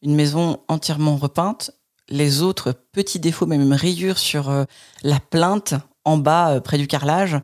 une 0.00 0.14
maison 0.14 0.60
entièrement 0.68 1.16
repeinte, 1.16 1.70
les 2.08 2.40
autres 2.40 2.72
petits 2.92 3.20
défauts, 3.20 3.46
même 3.46 3.72
rayures 3.72 4.18
sur 4.18 4.48
euh, 4.48 4.64
la 5.02 5.20
plainte 5.20 5.74
en 6.04 6.16
bas, 6.16 6.54
euh, 6.54 6.60
près 6.60 6.78
du 6.78 6.86
carrelage, 6.86 7.36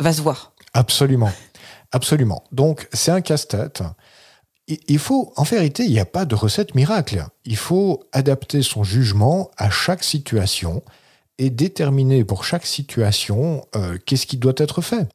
va 0.00 0.12
se 0.12 0.22
voir. 0.22 0.54
Absolument. 0.72 1.30
Absolument. 1.92 2.44
Donc, 2.50 2.88
c'est 2.94 3.10
un 3.10 3.20
casse-tête. 3.20 3.82
Il 4.66 4.98
faut, 4.98 5.32
en 5.36 5.42
vérité, 5.42 5.84
il 5.84 5.90
n'y 5.90 6.00
a 6.00 6.06
pas 6.06 6.24
de 6.24 6.34
recette 6.34 6.74
miracle. 6.74 7.26
Il 7.44 7.56
faut 7.56 8.04
adapter 8.12 8.62
son 8.62 8.84
jugement 8.84 9.50
à 9.58 9.68
chaque 9.68 10.04
situation 10.04 10.82
et 11.38 11.50
déterminer 11.50 12.24
pour 12.24 12.44
chaque 12.44 12.66
situation 12.66 13.66
euh, 13.74 13.98
qu'est-ce 14.06 14.26
qui 14.26 14.36
doit 14.36 14.54
être 14.56 14.80
fait. 14.80 15.08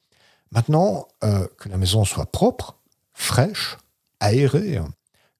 Maintenant, 0.55 1.07
que 1.21 1.69
la 1.69 1.77
maison 1.77 2.05
soit 2.05 2.25
propre, 2.31 2.77
fraîche, 3.13 3.77
aérée, 4.19 4.79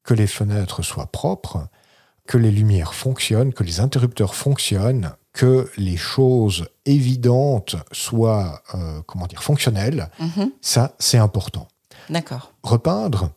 que 0.03 0.13
les 0.13 0.27
fenêtres 0.27 0.81
soient 0.83 1.07
propres, 1.07 1.67
que 2.27 2.37
les 2.37 2.51
lumières 2.51 2.93
fonctionnent, 2.93 3.53
que 3.53 3.63
les 3.63 3.79
interrupteurs 3.79 4.35
fonctionnent, 4.35 5.11
que 5.31 5.69
les 5.77 5.97
choses 5.97 6.67
évidentes 6.85 7.75
soient, 7.91 8.61
euh, 8.73 9.01
comment 9.05 9.27
dire, 9.27 9.41
fonctionnelles, 9.43 10.09
Mhm. 10.19 10.51
ça, 10.61 10.95
c'est 10.99 11.17
important. 11.17 11.67
D'accord. 12.09 12.53
Repeindre, 12.63 13.31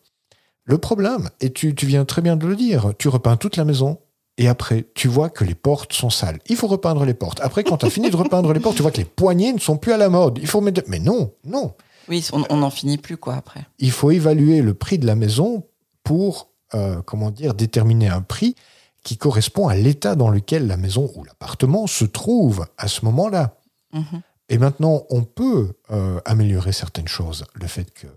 le 0.65 0.77
problème, 0.77 1.29
et 1.39 1.51
tu, 1.53 1.73
tu 1.75 1.85
viens 1.85 2.05
très 2.05 2.21
bien 2.21 2.35
de 2.35 2.45
le 2.45 2.55
dire, 2.55 2.93
tu 2.99 3.07
repeins 3.07 3.37
toute 3.37 3.57
la 3.57 3.65
maison, 3.65 3.99
et 4.39 4.47
après, 4.47 4.85
tu 4.95 5.09
vois 5.09 5.29
que 5.29 5.43
les 5.43 5.53
portes 5.53 5.91
sont 5.91 6.09
sales. 6.09 6.39
Il 6.47 6.55
faut 6.55 6.67
repeindre 6.67 7.03
les 7.03 7.13
portes. 7.13 7.41
Après, 7.41 7.65
quand 7.65 7.75
tu 7.75 7.85
as 7.85 7.89
fini 7.89 8.09
de 8.09 8.15
repeindre 8.15 8.53
les 8.53 8.61
portes, 8.61 8.77
tu 8.77 8.81
vois 8.81 8.91
que 8.91 8.97
les 8.97 9.03
poignées 9.03 9.51
ne 9.51 9.59
sont 9.59 9.75
plus 9.75 9.91
à 9.91 9.97
la 9.97 10.07
mode. 10.07 10.39
Il 10.41 10.47
faut 10.47 10.61
mettre... 10.61 10.81
Mais 10.87 10.99
non, 10.99 11.33
non. 11.43 11.73
Oui, 12.07 12.25
on 12.31 12.55
n'en 12.55 12.69
finit 12.69 12.97
plus, 12.97 13.17
quoi, 13.17 13.35
après. 13.35 13.65
Il 13.79 13.91
faut 13.91 14.11
évaluer 14.11 14.61
le 14.61 14.73
prix 14.73 14.97
de 14.97 15.05
la 15.05 15.15
maison 15.15 15.67
pour, 16.05 16.51
euh, 16.73 17.01
comment 17.01 17.31
dire, 17.31 17.53
déterminer 17.53 18.07
un 18.07 18.21
prix 18.21 18.55
qui 19.03 19.17
correspond 19.17 19.67
à 19.67 19.75
l'état 19.75 20.15
dans 20.15 20.29
lequel 20.29 20.67
la 20.67 20.77
maison 20.77 21.11
ou 21.15 21.25
l'appartement 21.25 21.85
se 21.85 22.05
trouve 22.05 22.65
à 22.77 22.87
ce 22.87 23.03
moment-là. 23.03 23.57
Mhm. 23.91 24.21
Et 24.47 24.57
maintenant, 24.57 25.03
on 25.09 25.23
peut 25.23 25.73
euh, 25.91 26.21
améliorer 26.23 26.71
certaines 26.71 27.09
choses. 27.09 27.43
Le 27.55 27.67
fait 27.67 27.93
que 27.93 28.07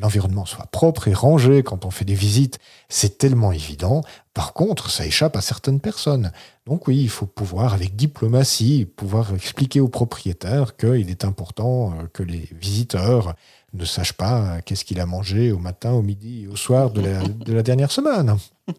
l'environnement 0.00 0.46
soit 0.46 0.66
propre 0.66 1.08
et 1.08 1.14
rangé 1.14 1.62
quand 1.62 1.84
on 1.84 1.90
fait 1.90 2.04
des 2.04 2.14
visites, 2.14 2.58
c'est 2.88 3.18
tellement 3.18 3.52
évident. 3.52 4.02
Par 4.34 4.52
contre, 4.52 4.90
ça 4.90 5.06
échappe 5.06 5.36
à 5.36 5.40
certaines 5.40 5.80
personnes. 5.80 6.32
Donc 6.66 6.88
oui, 6.88 6.98
il 6.98 7.08
faut 7.08 7.26
pouvoir, 7.26 7.74
avec 7.74 7.96
diplomatie, 7.96 8.86
pouvoir 8.96 9.34
expliquer 9.34 9.80
aux 9.80 9.88
propriétaires 9.88 10.76
qu'il 10.76 11.10
est 11.10 11.24
important 11.24 11.92
euh, 11.92 12.06
que 12.12 12.22
les 12.22 12.48
visiteurs 12.60 13.34
ne 13.72 13.84
sachent 13.84 14.14
pas 14.14 14.60
qu'est-ce 14.62 14.84
qu'il 14.84 15.00
a 15.00 15.06
mangé 15.06 15.52
au 15.52 15.58
matin, 15.58 15.92
au 15.92 16.02
midi 16.02 16.48
au 16.50 16.56
soir 16.56 16.90
de 16.90 17.00
la, 17.00 17.22
de 17.22 17.52
la 17.52 17.62
dernière 17.62 17.92
semaine. 17.92 18.36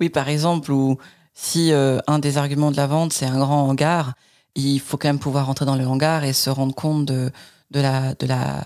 Oui, 0.00 0.10
par 0.10 0.28
exemple, 0.28 0.70
ou 0.70 0.96
si 1.34 1.72
euh, 1.72 1.98
un 2.06 2.20
des 2.20 2.38
arguments 2.38 2.70
de 2.70 2.76
la 2.76 2.86
vente, 2.86 3.12
c'est 3.12 3.26
un 3.26 3.38
grand 3.38 3.68
hangar, 3.68 4.14
il 4.54 4.80
faut 4.80 4.96
quand 4.96 5.08
même 5.08 5.18
pouvoir 5.18 5.46
rentrer 5.46 5.64
dans 5.64 5.76
le 5.76 5.84
hangar 5.84 6.22
et 6.24 6.32
se 6.32 6.50
rendre 6.50 6.74
compte 6.74 7.04
de, 7.04 7.30
de, 7.70 7.80
la, 7.80 8.14
de, 8.14 8.26
la, 8.26 8.64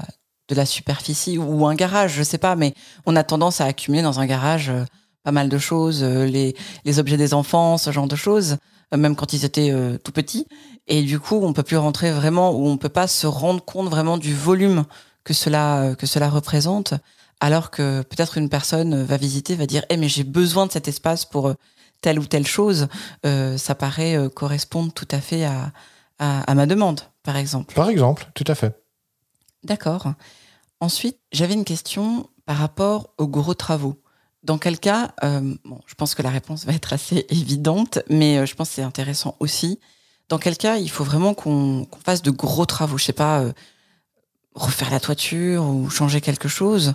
de 0.52 0.56
la 0.58 0.66
superficie 0.66 1.38
ou 1.38 1.66
un 1.66 1.74
garage, 1.74 2.12
je 2.12 2.22
sais 2.22 2.38
pas, 2.38 2.56
mais 2.56 2.74
on 3.06 3.16
a 3.16 3.24
tendance 3.24 3.60
à 3.60 3.64
accumuler 3.64 4.02
dans 4.02 4.20
un 4.20 4.26
garage 4.26 4.68
euh, 4.68 4.84
pas 5.24 5.32
mal 5.32 5.48
de 5.48 5.58
choses, 5.58 6.02
euh, 6.02 6.26
les, 6.26 6.54
les 6.84 6.98
objets 6.98 7.16
des 7.16 7.32
enfants, 7.32 7.78
ce 7.78 7.90
genre 7.90 8.06
de 8.06 8.16
choses, 8.16 8.58
euh, 8.92 8.98
même 8.98 9.16
quand 9.16 9.32
ils 9.32 9.44
étaient 9.44 9.72
tout 10.04 10.12
petits. 10.12 10.46
Et 10.88 11.02
du 11.02 11.18
coup, 11.18 11.40
on 11.42 11.52
peut 11.52 11.62
plus 11.62 11.78
rentrer 11.78 12.12
vraiment, 12.12 12.52
ou 12.52 12.66
on 12.68 12.76
peut 12.76 12.90
pas 12.90 13.06
se 13.06 13.26
rendre 13.26 13.64
compte 13.64 13.88
vraiment 13.88 14.18
du 14.18 14.34
volume 14.34 14.84
que 15.24 15.32
cela, 15.32 15.94
que 15.98 16.06
cela 16.06 16.28
représente. 16.28 16.94
Alors 17.40 17.70
que 17.70 18.02
peut-être 18.02 18.38
une 18.38 18.48
personne 18.48 19.02
va 19.02 19.16
visiter, 19.16 19.54
va 19.56 19.66
dire, 19.66 19.84
eh 19.88 19.96
mais 19.96 20.08
j'ai 20.08 20.24
besoin 20.24 20.66
de 20.66 20.72
cet 20.72 20.86
espace 20.86 21.24
pour 21.24 21.54
telle 22.00 22.18
ou 22.18 22.26
telle 22.26 22.46
chose. 22.46 22.88
Ça 23.24 23.74
paraît 23.74 24.16
correspondre 24.34 24.92
tout 24.92 25.08
à 25.10 25.20
fait 25.20 25.44
à, 25.44 25.72
à, 26.18 26.42
à 26.42 26.54
ma 26.54 26.66
demande, 26.66 27.00
par 27.22 27.36
exemple. 27.36 27.74
Par 27.74 27.88
exemple, 27.88 28.28
tout 28.34 28.44
à 28.46 28.54
fait. 28.54 28.82
D'accord. 29.64 30.14
Ensuite, 30.82 31.20
j'avais 31.30 31.54
une 31.54 31.64
question 31.64 32.28
par 32.44 32.56
rapport 32.56 33.10
aux 33.16 33.28
gros 33.28 33.54
travaux. 33.54 34.02
Dans 34.42 34.58
quel 34.58 34.80
cas, 34.80 35.12
euh, 35.22 35.54
je 35.86 35.94
pense 35.94 36.16
que 36.16 36.22
la 36.22 36.30
réponse 36.30 36.66
va 36.66 36.72
être 36.72 36.92
assez 36.92 37.24
évidente, 37.30 38.00
mais 38.10 38.38
euh, 38.38 38.46
je 38.46 38.56
pense 38.56 38.70
que 38.70 38.74
c'est 38.74 38.82
intéressant 38.82 39.36
aussi. 39.38 39.78
Dans 40.28 40.38
quel 40.38 40.56
cas, 40.56 40.78
il 40.78 40.90
faut 40.90 41.04
vraiment 41.04 41.34
qu'on 41.34 41.86
fasse 42.04 42.20
de 42.20 42.32
gros 42.32 42.66
travaux, 42.66 42.98
je 42.98 43.04
sais 43.04 43.12
pas, 43.12 43.42
euh, 43.42 43.52
refaire 44.56 44.90
la 44.90 44.98
toiture 44.98 45.64
ou 45.64 45.88
changer 45.88 46.20
quelque 46.20 46.48
chose. 46.48 46.94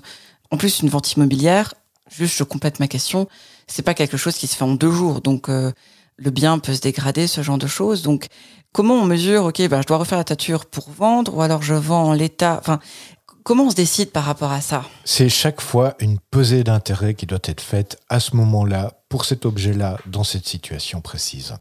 En 0.51 0.57
plus, 0.57 0.81
une 0.81 0.89
vente 0.89 1.13
immobilière, 1.13 1.73
juste 2.11 2.37
je 2.37 2.43
complète 2.43 2.81
ma 2.81 2.89
question, 2.89 3.29
c'est 3.67 3.83
pas 3.83 3.93
quelque 3.93 4.17
chose 4.17 4.35
qui 4.35 4.47
se 4.47 4.57
fait 4.57 4.65
en 4.65 4.73
deux 4.73 4.91
jours, 4.91 5.21
donc 5.21 5.47
le 5.47 6.31
bien 6.31 6.59
peut 6.59 6.73
se 6.73 6.81
dégrader, 6.81 7.27
ce 7.27 7.41
genre 7.41 7.57
de 7.57 7.67
choses. 7.67 8.01
Donc, 8.01 8.27
comment 8.71 8.95
on 8.95 9.05
mesure, 9.05 9.45
ok, 9.45 9.67
ben, 9.69 9.81
je 9.81 9.87
dois 9.87 9.97
refaire 9.97 10.17
la 10.17 10.23
toiture 10.23 10.65
pour 10.65 10.89
vendre, 10.89 11.35
ou 11.35 11.41
alors 11.41 11.61
je 11.61 11.73
vends 11.73 12.05
en 12.05 12.13
l'état. 12.13 12.61
Comment 13.47 13.63
on 13.63 13.69
se 13.69 13.75
décide 13.75 14.11
par 14.11 14.25
rapport 14.25 14.51
à 14.51 14.59
ça 14.59 14.83
C'est 15.05 15.29
chaque 15.29 15.61
fois 15.61 15.95
une 15.99 16.19
pesée 16.19 16.65
d'intérêt 16.65 17.13
qui 17.13 17.25
doit 17.25 17.39
être 17.45 17.61
faite 17.61 17.97
à 18.09 18.19
ce 18.19 18.35
moment-là, 18.35 18.99
pour 19.07 19.23
cet 19.23 19.45
objet-là, 19.45 19.99
dans 20.05 20.25
cette 20.25 20.45
situation 20.45 20.99
précise. 20.99 21.53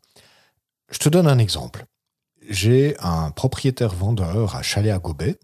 Je 0.91 0.99
te 0.99 1.09
donne 1.09 1.29
un 1.29 1.39
exemple. 1.39 1.85
J'ai 2.51 2.97
un 2.99 3.31
propriétaire 3.31 3.95
vendeur 3.95 4.57
à 4.57 4.63
Chalet 4.63 4.93
à 4.93 4.99
Gobet 4.99 5.39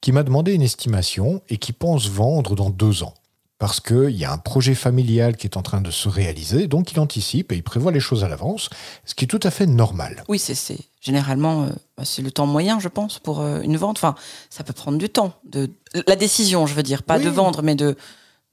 qui 0.00 0.12
m'a 0.12 0.22
demandé 0.22 0.52
une 0.52 0.62
estimation 0.62 1.42
et 1.48 1.56
qui 1.56 1.72
pense 1.72 2.08
vendre 2.08 2.54
dans 2.54 2.70
deux 2.70 3.02
ans. 3.02 3.14
Parce 3.58 3.80
qu'il 3.80 4.10
y 4.10 4.24
a 4.24 4.30
un 4.30 4.38
projet 4.38 4.76
familial 4.76 5.36
qui 5.36 5.48
est 5.48 5.56
en 5.56 5.62
train 5.62 5.80
de 5.80 5.90
se 5.90 6.08
réaliser, 6.08 6.68
donc 6.68 6.92
il 6.92 7.00
anticipe 7.00 7.50
et 7.50 7.56
il 7.56 7.64
prévoit 7.64 7.90
les 7.90 7.98
choses 7.98 8.22
à 8.22 8.28
l'avance, 8.28 8.70
ce 9.04 9.16
qui 9.16 9.24
est 9.24 9.28
tout 9.28 9.40
à 9.42 9.50
fait 9.50 9.66
normal. 9.66 10.22
Oui, 10.28 10.38
c'est 10.38 10.54
généralement 11.00 11.64
euh, 11.64 11.68
bah, 11.96 12.04
c'est 12.04 12.22
le 12.22 12.30
temps 12.30 12.46
moyen, 12.46 12.80
je 12.80 12.88
pense, 12.88 13.18
pour 13.18 13.40
euh, 13.40 13.60
une 13.62 13.76
vente. 13.76 13.98
Enfin, 13.98 14.14
ça 14.50 14.64
peut 14.64 14.72
prendre 14.72 14.98
du 14.98 15.08
temps. 15.08 15.34
De 15.44 15.70
la 16.06 16.16
décision, 16.16 16.66
je 16.66 16.74
veux 16.74 16.82
dire, 16.82 17.02
pas 17.02 17.18
Oui. 17.18 17.24
de 17.24 17.30
vendre, 17.30 17.62
mais 17.62 17.74
de 17.74 17.96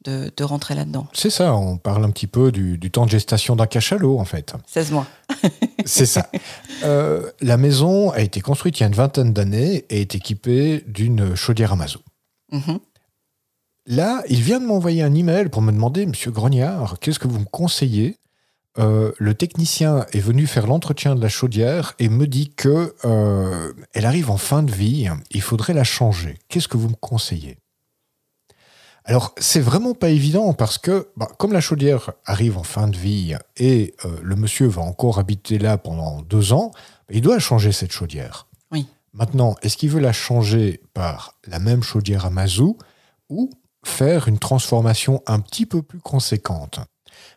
de, 0.03 0.31
de 0.37 0.43
rentrer 0.43 0.75
là-dedans. 0.75 1.07
C'est 1.13 1.31
ça, 1.31 1.55
on 1.55 1.77
parle 1.77 2.05
un 2.05 2.11
petit 2.11 2.27
peu 2.27 2.51
du, 2.51 2.77
du 2.77 2.91
temps 2.91 3.05
de 3.07 3.09
gestation 3.09 3.55
d'un 3.55 3.65
cachalot, 3.65 4.19
en 4.19 4.25
fait. 4.25 4.53
16 4.67 4.91
mois. 4.91 5.07
C'est 5.85 6.05
ça. 6.05 6.29
Euh, 6.83 7.31
la 7.41 7.57
maison 7.57 8.11
a 8.11 8.19
été 8.21 8.39
construite 8.39 8.77
il 8.79 8.81
y 8.81 8.83
a 8.83 8.87
une 8.87 8.93
vingtaine 8.93 9.33
d'années 9.33 9.83
et 9.89 10.01
est 10.01 10.13
équipée 10.13 10.83
d'une 10.85 11.33
chaudière 11.33 11.73
à 11.73 11.75
mazout. 11.75 12.03
Mhm. 12.51 12.77
Là, 13.87 14.21
il 14.29 14.41
vient 14.41 14.59
de 14.59 14.65
m'envoyer 14.67 15.01
un 15.01 15.13
email 15.15 15.49
pour 15.49 15.63
me 15.63 15.71
demander, 15.71 16.05
Monsieur 16.05 16.29
Grognard, 16.29 16.99
qu'est-ce 16.99 17.17
que 17.17 17.27
vous 17.27 17.39
me 17.39 17.45
conseillez 17.45 18.17
Euh, 18.77 19.11
Le 19.17 19.33
technicien 19.33 20.05
est 20.11 20.19
venu 20.19 20.47
faire 20.47 20.67
l'entretien 20.67 21.15
de 21.15 21.21
la 21.21 21.29
chaudière 21.29 21.93
et 21.99 22.09
me 22.09 22.27
dit 22.27 22.49
que 22.49 22.93
euh, 23.05 23.73
elle 23.93 24.05
arrive 24.05 24.29
en 24.29 24.37
fin 24.37 24.63
de 24.63 24.71
vie. 24.71 25.07
Il 25.31 25.41
faudrait 25.41 25.73
la 25.73 25.83
changer. 25.83 26.37
Qu'est-ce 26.49 26.67
que 26.67 26.77
vous 26.77 26.89
me 26.89 26.95
conseillez? 26.95 27.57
Alors, 29.07 29.35
c'est 29.37 29.61
vraiment 29.61 29.93
pas 29.93 30.09
évident 30.09 30.53
parce 30.53 30.79
que, 30.79 31.09
bah, 31.15 31.27
comme 31.37 31.53
la 31.53 31.61
chaudière 31.61 32.11
arrive 32.25 32.57
en 32.57 32.63
fin 32.63 32.87
de 32.87 32.97
vie 32.97 33.35
et 33.55 33.93
euh, 34.03 34.19
le 34.23 34.35
monsieur 34.35 34.65
va 34.67 34.81
encore 34.81 35.19
habiter 35.19 35.59
là 35.59 35.77
pendant 35.77 36.21
deux 36.23 36.53
ans, 36.53 36.71
il 37.11 37.21
doit 37.21 37.37
changer 37.37 37.71
cette 37.71 37.91
chaudière. 37.91 38.47
Oui. 38.71 38.87
Maintenant, 39.13 39.55
est-ce 39.61 39.77
qu'il 39.77 39.91
veut 39.91 39.99
la 39.99 40.11
changer 40.11 40.81
par 40.95 41.35
la 41.45 41.59
même 41.59 41.83
chaudière 41.83 42.25
à 42.25 42.31
mazout 42.31 42.79
ou 43.29 43.51
faire 43.85 44.27
une 44.27 44.39
transformation 44.39 45.21
un 45.27 45.39
petit 45.39 45.67
peu 45.67 45.83
plus 45.83 45.99
conséquente? 45.99 46.79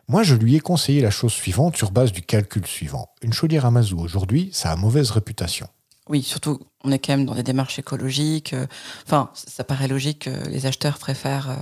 Moi, 0.07 0.23
je 0.23 0.35
lui 0.35 0.55
ai 0.55 0.59
conseillé 0.59 1.01
la 1.01 1.11
chose 1.11 1.33
suivante 1.33 1.77
sur 1.77 1.91
base 1.91 2.11
du 2.11 2.21
calcul 2.21 2.65
suivant. 2.65 3.09
Une 3.21 3.33
chaudière 3.33 3.65
à 3.65 3.71
mazout 3.71 3.99
aujourd'hui, 3.99 4.49
ça 4.53 4.71
a 4.71 4.75
mauvaise 4.75 5.11
réputation. 5.11 5.67
Oui, 6.07 6.23
surtout, 6.23 6.59
on 6.83 6.91
est 6.91 6.97
quand 6.99 7.13
même 7.13 7.25
dans 7.25 7.35
des 7.35 7.43
démarches 7.43 7.77
écologiques. 7.77 8.53
euh, 8.53 8.65
Enfin, 9.05 9.29
ça 9.33 9.63
paraît 9.63 9.87
logique 9.87 10.23
que 10.25 10.49
les 10.49 10.65
acheteurs 10.65 10.97
préfèrent 10.97 11.49
euh, 11.51 11.55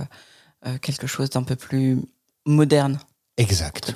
euh, 0.68 0.78
quelque 0.78 1.06
chose 1.06 1.28
d'un 1.30 1.42
peu 1.42 1.56
plus 1.56 1.98
moderne, 2.46 2.98
Exact. 3.36 3.92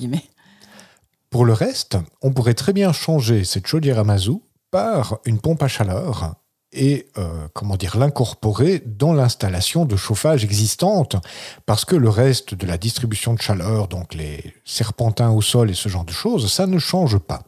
Pour 1.30 1.44
le 1.44 1.52
reste, 1.52 1.96
on 2.20 2.32
pourrait 2.32 2.54
très 2.54 2.72
bien 2.72 2.92
changer 2.92 3.42
cette 3.44 3.66
chaudière 3.66 3.98
à 3.98 4.04
mazout 4.04 4.42
par 4.70 5.18
une 5.24 5.40
pompe 5.40 5.62
à 5.62 5.68
chaleur 5.68 6.34
et 6.72 7.08
euh, 7.18 7.48
comment 7.54 7.76
dire 7.76 7.96
l'incorporer 7.98 8.82
dans 8.84 9.12
l'installation 9.12 9.84
de 9.84 9.96
chauffage 9.96 10.44
existante 10.44 11.16
parce 11.66 11.84
que 11.84 11.96
le 11.96 12.08
reste 12.08 12.54
de 12.54 12.66
la 12.66 12.78
distribution 12.78 13.34
de 13.34 13.40
chaleur 13.40 13.88
donc 13.88 14.14
les 14.14 14.54
serpentins 14.64 15.30
au 15.30 15.42
sol 15.42 15.70
et 15.70 15.74
ce 15.74 15.88
genre 15.88 16.04
de 16.04 16.12
choses 16.12 16.50
ça 16.50 16.66
ne 16.66 16.78
change 16.78 17.18
pas. 17.18 17.42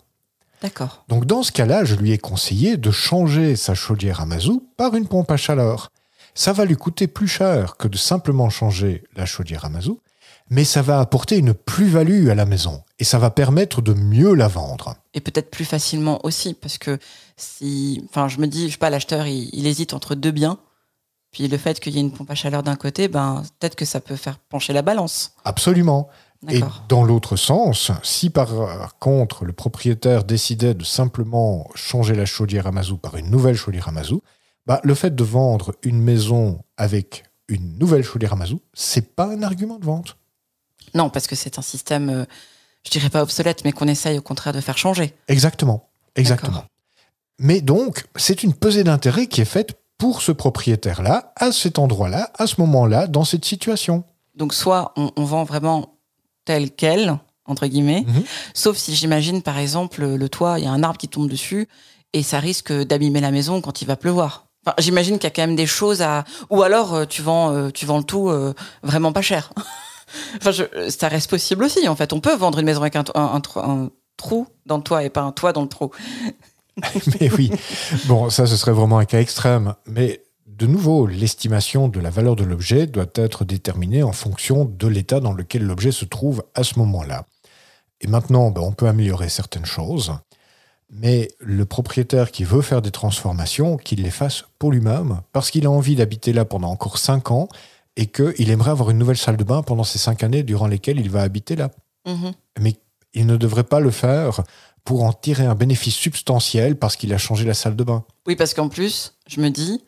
D'accord. 0.63 1.05
Donc 1.09 1.27
dans 1.27 1.43
ce 1.43 1.53
cas-là, 1.53 1.85
je 1.85 1.95
lui 1.95 2.13
ai 2.13 2.19
conseillé 2.19 2.79
de 2.79 2.91
changer 2.91 3.55
sa 3.55 3.75
chaudière 3.75 4.23
à 4.23 4.27
mazout 4.27 4.67
par 4.79 4.95
une 4.95 5.07
pompe 5.07 5.31
à 5.31 5.37
chaleur. 5.37 5.91
ça 6.35 6.53
va 6.53 6.65
lui 6.65 6.75
coûter 6.75 7.07
plus 7.07 7.29
cher 7.29 7.77
que 7.77 7.87
de 7.87 7.97
simplement 7.97 8.49
changer 8.49 9.05
la 9.15 9.27
chaudière 9.27 9.67
à 9.67 9.69
mazout, 9.69 10.01
mais 10.51 10.65
ça 10.65 10.83
va 10.83 11.01
apporter 11.01 11.39
une 11.39 11.55
plus-value 11.55 12.29
à 12.29 12.35
la 12.35 12.45
maison 12.45 12.83
et 12.99 13.05
ça 13.05 13.19
va 13.19 13.31
permettre 13.31 13.83
de 13.83 13.93
mieux 13.93 14.35
la 14.35 14.49
vendre. 14.49 14.97
Et 15.15 15.21
peut-être 15.21 15.51
plus 15.51 15.65
facilement 15.65 16.25
aussi, 16.25 16.55
parce 16.55 16.79
que 16.79 16.99
si, 17.37 18.05
enfin, 18.09 18.29
je 18.29 18.39
me 18.39 18.47
dis, 18.47 18.69
je 18.69 18.73
sais 18.73 18.79
pas, 18.79 18.91
l'acheteur, 18.91 19.27
il, 19.27 19.67
hésite 19.67 19.95
entre 19.95 20.15
deux 20.15 20.31
biens, 20.31 20.59
puis 21.31 21.49
le 21.49 21.59
fait 21.59 21.81
qu'il 21.81 21.95
y 21.95 21.99
ait 21.99 22.01
une 22.01 22.13
pompe 22.13 22.31
à 22.31 22.35
chaleur 22.35 22.63
d'un 22.63 22.77
côté, 22.77 23.09
ben, 23.09 23.43
peut-être 23.59 23.75
que 23.75 23.85
ça 23.85 24.01
peut 24.01 24.17
faire 24.17 24.39
pencher 24.39 24.73
la 24.73 24.83
balance. 24.83 25.35
Absolument. 25.45 26.09
Et 26.51 26.61
dans 26.91 27.05
l'autre 27.05 27.37
sens, 27.37 27.91
si 28.03 28.29
par 28.29 28.99
contre 28.99 29.47
le 29.47 29.55
propriétaire 29.55 30.25
décidait 30.25 30.75
de 30.75 30.85
simplement 30.85 31.71
changer 31.75 32.15
la 32.15 32.27
chaudière 32.27 32.67
à 32.67 32.71
mazout 32.71 32.99
par 32.99 33.17
une 33.17 33.31
nouvelle 33.31 33.57
chaudière 33.57 33.89
à 33.89 33.93
mazout, 33.93 34.23
bah, 34.67 34.81
le 34.85 34.95
fait 34.95 35.15
de 35.15 35.25
vendre 35.25 35.75
une 35.83 36.03
maison 36.03 36.63
avec 36.77 37.25
une 37.49 37.79
nouvelle 37.79 38.03
chaudière 38.03 38.35
à 38.35 38.37
mazout, 38.37 38.63
c'est 38.73 39.15
pas 39.15 39.27
un 39.27 39.43
argument 39.43 39.79
de 39.79 39.85
vente. 39.85 40.19
Non, 40.95 41.11
parce 41.11 41.27
que 41.27 41.35
c'est 41.35 41.59
un 41.59 41.63
système, 41.63 42.11
euh, 42.11 42.25
je 42.85 42.91
dirais 42.91 43.11
pas 43.11 43.23
obsolète, 43.23 43.65
mais 43.65 43.73
qu'on 43.73 43.89
essaye 43.89 44.19
au 44.19 44.23
contraire 44.23 44.53
de 44.53 44.61
faire 44.61 44.79
changer. 44.79 45.15
Exactement, 45.29 45.89
exactement. 46.15 46.65
Mais 47.39 47.61
donc, 47.61 48.05
c'est 48.17 48.43
une 48.43 48.55
pesée 48.55 48.85
d'intérêt 48.85 49.27
qui 49.27 49.41
est 49.41 49.47
faite 49.47 49.81
pour 49.99 50.23
ce 50.23 50.33
propriétaire-là, 50.33 51.33
à 51.37 51.53
cet 51.53 51.79
endroit-là, 51.79 52.31
à 52.39 52.47
ce 52.47 52.61
moment-là, 52.61 53.07
dans 53.07 53.25
cette 53.25 53.45
situation. 53.45 54.05
Donc, 54.35 54.55
soit 54.55 54.93
on, 54.97 55.25
vend 55.25 55.45
vraiment 55.45 55.99
tel 56.45 56.71
quel, 56.71 57.19
entre 57.47 57.67
guillemets, 57.67 58.05
mhm. 58.07 58.25
sauf 58.55 58.77
si 58.77 58.95
j'imagine, 58.95 59.43
par 59.43 59.59
exemple, 59.59 60.05
le 60.05 60.29
toit, 60.29 60.59
il 60.59 60.65
y 60.65 60.69
a 60.69 60.73
un 60.73 60.83
arbre 60.83 60.99
qui 60.99 61.09
tombe 61.09 61.29
dessus, 61.29 61.69
et 62.13 62.23
ça 62.23 62.39
risque 62.39 62.73
d'abîmer 62.73 63.21
la 63.21 63.31
maison 63.31 63.61
quand 63.61 63.83
il 63.83 63.87
va 63.87 63.97
pleuvoir. 63.97 64.47
Enfin, 64.65 64.75
j'imagine 64.79 65.19
qu'il 65.19 65.25
y 65.25 65.27
a 65.27 65.31
quand 65.31 65.43
même 65.43 65.57
des 65.57 65.67
choses 65.67 66.01
à. 66.01 66.25
Ou 66.49 66.63
alors 66.63 66.95
euh, 66.95 67.05
tu 67.05 67.21
vends, 67.21 67.53
euh, 67.53 67.71
tu 67.71 67.85
vends 67.85 67.99
le 67.99 68.05
tout 68.05 68.31
euh, 68.31 68.55
vraiment 68.83 69.13
pas 69.13 69.21
cher. 69.21 69.53
enfin, 70.37 70.53
ça 70.89 71.09
reste 71.09 71.29
possible 71.29 71.65
aussi. 71.65 71.87
En 71.87 71.97
fait, 71.97 72.13
on 72.15 72.21
peut 72.21 72.35
vendre 72.35 72.61
une 72.61 72.65
maison 72.65 72.81
avec 72.81 72.97
un, 72.97 73.05
un, 73.15 73.91
trou 74.17 74.47
dans 74.65 74.77
le 74.79 74.83
toit 74.83 75.03
et 75.03 75.11
pas 75.11 75.23
un 75.23 75.33
toit 75.33 75.53
dans 75.53 75.63
le 75.63 75.69
trou. 75.69 75.91
mais 77.21 77.31
oui. 77.33 77.51
Bon, 78.07 78.31
ça, 78.31 78.47
ce 78.47 78.57
serait 78.57 78.73
vraiment 78.73 78.99
un 78.99 79.05
cas 79.05 79.21
extrême. 79.21 79.75
Mais 79.87 80.23
de 80.47 80.67
nouveau, 80.67 81.07
l'estimation 81.07 81.89
de 81.89 82.01
la 82.01 82.11
valeur 82.11 82.37
de 82.37 82.45
l'objet 82.45 82.87
doit 82.87 83.07
être 83.15 83.45
déterminée 83.45 84.03
en 84.03 84.13
fonction 84.13 84.65
de 84.65 84.87
l'état 84.87 85.21
dans 85.21 85.33
lequel 85.33 85.65
l'objet 85.65 85.93
se 85.93 86.05
trouve 86.05 86.45
à 86.55 86.65
ce 86.65 86.79
moment-là. 86.79 87.27
Et 88.01 88.07
maintenant, 88.07 88.51
ben, 88.51 88.61
on 88.63 88.73
peut 88.73 88.89
améliorer 88.89 89.29
certaines 89.29 89.67
choses 89.67 90.13
mais 90.95 91.29
le 91.41 91.65
propriétaire 91.65 92.31
qui 92.31 92.45
veut 92.45 92.63
faire 92.63 92.81
des 92.81 92.91
transformations, 92.91 93.77
qu'il 93.77 94.03
les 94.03 94.11
fasse 94.11 94.45
pour 94.59 94.71
lui-même, 94.71 95.21
parce 95.33 95.51
qu'il 95.51 95.67
a 95.67 95.71
envie 95.71 95.97
d'habiter 95.97 96.33
là 96.33 96.45
pendant 96.45 96.71
encore 96.71 96.99
5 96.99 97.31
ans 97.31 97.49
et 97.97 98.07
qu'il 98.07 98.51
aimerait 98.51 98.71
avoir 98.71 98.91
une 98.91 98.99
nouvelle 98.99 99.17
salle 99.17 99.37
de 99.37 99.45
bain 99.45 99.63
pendant 99.63 99.85
ces 99.85 99.99
5 99.99 100.23
années 100.23 100.43
durant 100.43 100.67
lesquelles 100.67 101.01
il 101.01 101.11
va 101.11 101.23
habiter 101.23 101.57
là. 101.57 101.71
Mhm. 102.07 102.33
Mais 102.61 102.75
il 103.13 103.27
ne 103.27 103.37
devrait 103.37 103.65
pas 103.65 103.81
le 103.81 103.91
faire 103.91 104.43
pour 104.85 105.03
en 105.03 105.13
tirer 105.13 105.47
un 105.47 105.55
bénéfice 105.55 105.95
substantiel 105.95 106.77
parce 106.77 106.97
qu'il 106.97 107.13
a 107.13 107.19
changé 107.19 107.45
la 107.45 107.55
salle 107.55 107.77
de 107.77 107.85
bain. 107.85 108.05
Oui, 108.27 108.37
parce 108.37 108.55
qu'en 108.55 108.69
plus, 108.69 109.15
je 109.27 109.41
me 109.41 109.49
dis, 109.49 109.83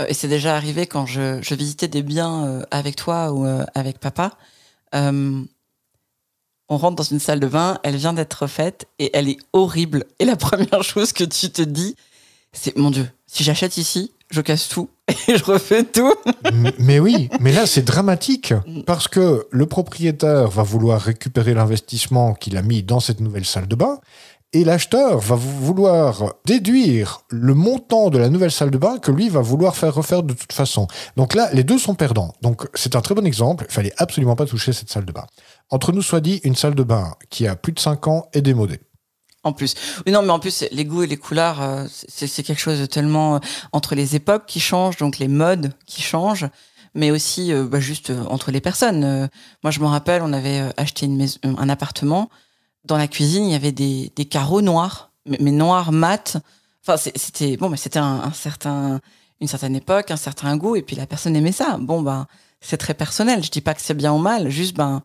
euh, 0.00 0.06
et 0.08 0.14
c'est 0.14 0.28
déjà 0.28 0.56
arrivé 0.56 0.86
quand 0.86 1.06
je, 1.06 1.54
visitais 1.54 1.88
des 1.88 2.02
biens 2.02 2.46
euh, 2.46 2.62
avec 2.70 2.96
toi 2.96 3.32
ou 3.32 3.46
euh, 3.46 3.64
avec 3.74 3.98
papa, 3.98 4.32
on 6.70 6.78
rentre 6.78 6.96
dans 6.96 7.02
une 7.02 7.20
salle 7.20 7.40
de 7.40 7.46
bain, 7.46 7.78
elle 7.82 7.96
vient 7.96 8.12
d'être 8.14 8.46
faite 8.46 8.86
et 8.98 9.10
elle 9.14 9.28
est 9.28 9.38
horrible. 9.52 10.04
Et 10.18 10.24
la 10.24 10.36
première 10.36 10.82
chose 10.82 11.12
que 11.12 11.24
tu 11.24 11.50
te 11.50 11.62
dis, 11.62 11.96
c'est 12.52 12.76
mon 12.76 12.90
Dieu, 12.90 13.08
si 13.26 13.44
j'achète 13.44 13.76
ici, 13.76 14.12
je 14.30 14.40
casse 14.40 14.68
tout 14.68 14.88
et 15.28 15.36
je 15.36 15.44
refais 15.44 15.84
tout. 15.84 16.14
mais 16.78 16.98
oui, 16.98 17.28
mais 17.40 17.52
là 17.52 17.66
c'est 17.66 17.82
dramatique 17.82 18.54
parce 18.86 19.08
que 19.08 19.46
le 19.50 19.66
propriétaire 19.66 20.48
va 20.48 20.62
vouloir 20.62 21.00
récupérer 21.00 21.54
l'investissement 21.54 22.34
qu'il 22.34 22.56
a 22.56 22.62
mis 22.62 22.82
dans 22.82 23.00
cette 23.00 23.20
nouvelle 23.20 23.44
salle 23.44 23.68
de 23.68 23.74
bain 23.74 24.00
et 24.54 24.64
l'acheteur 24.64 25.18
va 25.18 25.34
vouloir 25.34 26.34
déduire 26.46 27.22
le 27.28 27.54
montant 27.54 28.08
de 28.08 28.18
la 28.18 28.28
nouvelle 28.28 28.52
salle 28.52 28.70
de 28.70 28.78
bain 28.78 28.98
que 28.98 29.10
lui 29.10 29.28
va 29.28 29.40
vouloir 29.40 29.76
faire 29.76 29.92
refaire 29.92 30.22
de 30.22 30.32
toute 30.32 30.52
façon. 30.52 30.86
Donc 31.16 31.34
là, 31.34 31.50
les 31.52 31.64
deux 31.64 31.78
sont 31.78 31.96
perdants. 31.96 32.32
Donc 32.40 32.66
c'est 32.74 32.94
un 32.94 33.00
très 33.00 33.16
bon 33.16 33.26
exemple. 33.26 33.66
Il 33.68 33.72
fallait 33.74 33.92
absolument 33.96 34.36
pas 34.36 34.46
toucher 34.46 34.72
cette 34.72 34.90
salle 34.90 35.04
de 35.04 35.12
bain. 35.12 35.26
Entre 35.70 35.90
nous 35.90 36.02
soit 36.02 36.20
dit, 36.20 36.40
une 36.44 36.54
salle 36.54 36.76
de 36.76 36.84
bain 36.84 37.16
qui 37.30 37.48
a 37.48 37.56
plus 37.56 37.72
de 37.72 37.80
5 37.80 38.06
ans 38.06 38.28
est 38.32 38.42
démodée. 38.42 38.78
En 39.42 39.52
plus. 39.52 39.74
Oui, 40.06 40.12
non, 40.12 40.22
mais 40.22 40.30
en 40.30 40.38
plus, 40.38 40.64
les 40.70 40.84
goûts 40.86 41.02
et 41.02 41.06
les 41.06 41.18
couleurs, 41.18 41.60
euh, 41.60 41.84
c'est 41.90 42.42
quelque 42.42 42.60
chose 42.60 42.80
de 42.80 42.86
tellement 42.86 43.36
euh, 43.36 43.38
entre 43.72 43.94
les 43.94 44.16
époques 44.16 44.46
qui 44.46 44.58
changent, 44.58 44.96
donc 44.96 45.18
les 45.18 45.28
modes 45.28 45.72
qui 45.84 46.00
changent, 46.00 46.46
mais 46.94 47.10
aussi 47.10 47.52
euh, 47.52 47.64
bah, 47.64 47.78
juste 47.78 48.10
entre 48.30 48.52
les 48.52 48.62
personnes. 48.62 49.28
moi, 49.62 49.70
je 49.70 49.80
me 49.80 49.86
rappelle, 49.86 50.22
on 50.22 50.32
avait 50.32 50.62
acheté 50.78 51.04
une 51.04 51.16
maison, 51.16 51.38
un 51.44 51.68
appartement 51.68 52.30
dans 52.84 52.96
la 52.96 53.08
cuisine, 53.08 53.44
il 53.46 53.52
y 53.52 53.54
avait 53.54 53.72
des, 53.72 54.10
carreaux 54.30 54.62
noirs, 54.62 55.10
mais, 55.26 55.38
noirs 55.50 55.92
mat. 55.92 56.36
Enfin, 56.86 56.96
c'était 56.96 57.56
bon, 57.56 57.68
mais 57.70 57.76
c'était 57.76 57.98
un, 57.98 58.32
certain, 58.32 59.00
une 59.40 59.48
certaine 59.48 59.74
époque, 59.74 60.10
un 60.10 60.16
certain 60.16 60.56
goût, 60.56 60.76
et 60.76 60.82
puis 60.82 60.96
la 60.96 61.06
personne 61.06 61.34
aimait 61.34 61.52
ça. 61.52 61.78
Bon, 61.80 62.02
ben, 62.02 62.26
c'est 62.60 62.76
très 62.76 62.94
personnel. 62.94 63.42
Je 63.42 63.50
dis 63.50 63.60
pas 63.60 63.74
que 63.74 63.80
c'est 63.80 63.94
bien 63.94 64.12
ou 64.12 64.18
mal, 64.18 64.50
juste 64.50 64.76
ben, 64.76 65.02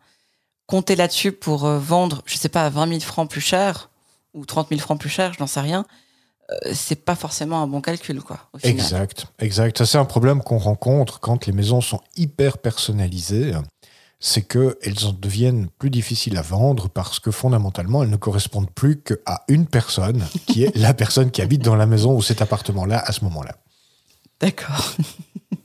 compter 0.66 0.94
là-dessus 0.94 1.32
pour 1.32 1.64
euh, 1.64 1.78
vendre, 1.78 2.22
je 2.26 2.36
sais 2.36 2.48
pas, 2.48 2.66
à 2.66 2.70
20 2.70 2.88
000 2.88 3.00
francs 3.00 3.28
plus 3.28 3.40
cher 3.40 3.90
ou 4.34 4.44
30 4.44 4.68
000 4.68 4.80
francs 4.80 5.00
plus 5.00 5.08
cher, 5.08 5.32
je 5.32 5.40
n'en 5.40 5.46
sais 5.46 5.60
rien. 5.60 5.84
Euh, 6.50 6.72
c'est 6.74 7.04
pas 7.04 7.14
forcément 7.14 7.62
un 7.62 7.66
bon 7.66 7.80
calcul, 7.80 8.20
quoi. 8.22 8.38
exact, 8.62 9.26
exact. 9.38 9.78
Ça, 9.78 9.86
c'est 9.86 9.98
un 9.98 10.04
problème 10.04 10.42
qu'on 10.42 10.58
rencontre 10.58 11.18
quand 11.20 11.46
les 11.46 11.52
maisons 11.52 11.80
sont 11.80 12.00
hyper 12.16 12.58
personnalisées 12.58 13.54
c'est 14.20 14.42
qu'elles 14.42 15.06
en 15.06 15.12
deviennent 15.12 15.68
plus 15.78 15.88
difficiles 15.88 16.36
à 16.36 16.42
vendre 16.42 16.90
parce 16.90 17.18
que 17.18 17.30
fondamentalement, 17.30 18.02
elles 18.02 18.10
ne 18.10 18.16
correspondent 18.16 18.70
plus 18.70 19.00
qu'à 19.00 19.44
une 19.48 19.66
personne, 19.66 20.26
qui 20.46 20.64
est 20.64 20.76
la 20.76 20.92
personne 20.92 21.30
qui 21.30 21.40
habite 21.40 21.62
dans 21.62 21.74
la 21.74 21.86
maison 21.86 22.14
ou 22.14 22.20
cet 22.20 22.42
appartement-là 22.42 23.02
à 23.04 23.12
ce 23.12 23.24
moment-là. 23.24 23.56
D'accord. 24.38 24.94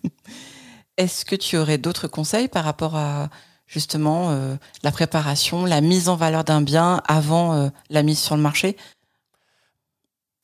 Est-ce 0.98 1.26
que 1.26 1.36
tu 1.36 1.58
aurais 1.58 1.78
d'autres 1.78 2.08
conseils 2.08 2.48
par 2.48 2.64
rapport 2.64 2.96
à 2.96 3.30
justement 3.68 4.32
euh, 4.32 4.56
la 4.84 4.92
préparation, 4.92 5.66
la 5.66 5.82
mise 5.82 6.08
en 6.08 6.16
valeur 6.16 6.46
d'un 6.46 6.62
bien 6.62 7.02
avant 7.08 7.54
euh, 7.54 7.70
la 7.90 8.04
mise 8.04 8.20
sur 8.20 8.38
le 8.38 8.42
marché? 8.42 8.78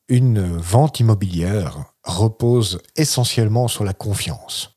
Une 0.08 0.58
vente 0.58 1.00
immobilière 1.00 1.94
repose 2.04 2.82
essentiellement 2.96 3.68
sur 3.68 3.84
la 3.84 3.94
confiance. 3.94 4.76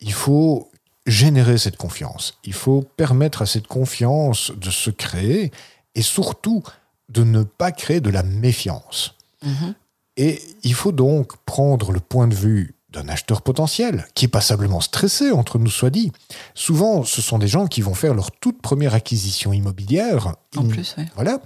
Il 0.00 0.12
faut 0.12 0.72
générer 1.06 1.58
cette 1.58 1.76
confiance. 1.76 2.38
Il 2.44 2.54
faut 2.54 2.82
permettre 2.96 3.42
à 3.42 3.46
cette 3.46 3.66
confiance 3.66 4.52
de 4.56 4.70
se 4.70 4.90
créer 4.90 5.52
et 5.94 6.02
surtout 6.02 6.62
de 7.08 7.24
ne 7.24 7.42
pas 7.42 7.72
créer 7.72 8.00
de 8.00 8.10
la 8.10 8.22
méfiance. 8.22 9.14
Mhm. 9.42 9.74
Et 10.16 10.40
il 10.62 10.74
faut 10.74 10.92
donc 10.92 11.36
prendre 11.44 11.92
le 11.92 12.00
point 12.00 12.28
de 12.28 12.34
vue 12.34 12.74
d'un 12.94 13.08
acheteur 13.08 13.42
potentiel 13.42 14.06
qui 14.14 14.26
est 14.26 14.28
passablement 14.28 14.80
stressé, 14.80 15.32
entre 15.32 15.58
nous 15.58 15.70
soit 15.70 15.90
dit. 15.90 16.12
Souvent, 16.54 17.02
ce 17.02 17.20
sont 17.20 17.38
des 17.38 17.48
gens 17.48 17.66
qui 17.66 17.82
vont 17.82 17.94
faire 17.94 18.14
leur 18.14 18.30
toute 18.30 18.62
première 18.62 18.94
acquisition 18.94 19.52
immobilière. 19.52 20.34
En 20.56 20.64
plus, 20.64 20.94
oui. 20.96 21.04
Voilà. 21.16 21.40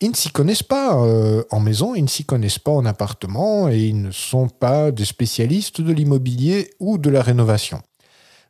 Ils 0.00 0.10
ne 0.10 0.16
s'y 0.16 0.30
connaissent 0.30 0.62
pas 0.62 0.96
euh, 0.96 1.44
en 1.50 1.60
maison, 1.60 1.94
ils 1.94 2.04
ne 2.04 2.08
s'y 2.08 2.24
connaissent 2.24 2.58
pas 2.58 2.70
en 2.70 2.86
appartement 2.86 3.68
et 3.68 3.80
ils 3.80 4.00
ne 4.00 4.10
sont 4.10 4.48
pas 4.48 4.90
des 4.90 5.04
spécialistes 5.04 5.82
de 5.82 5.92
l'immobilier 5.92 6.70
ou 6.80 6.96
de 6.96 7.10
la 7.10 7.22
rénovation. 7.22 7.82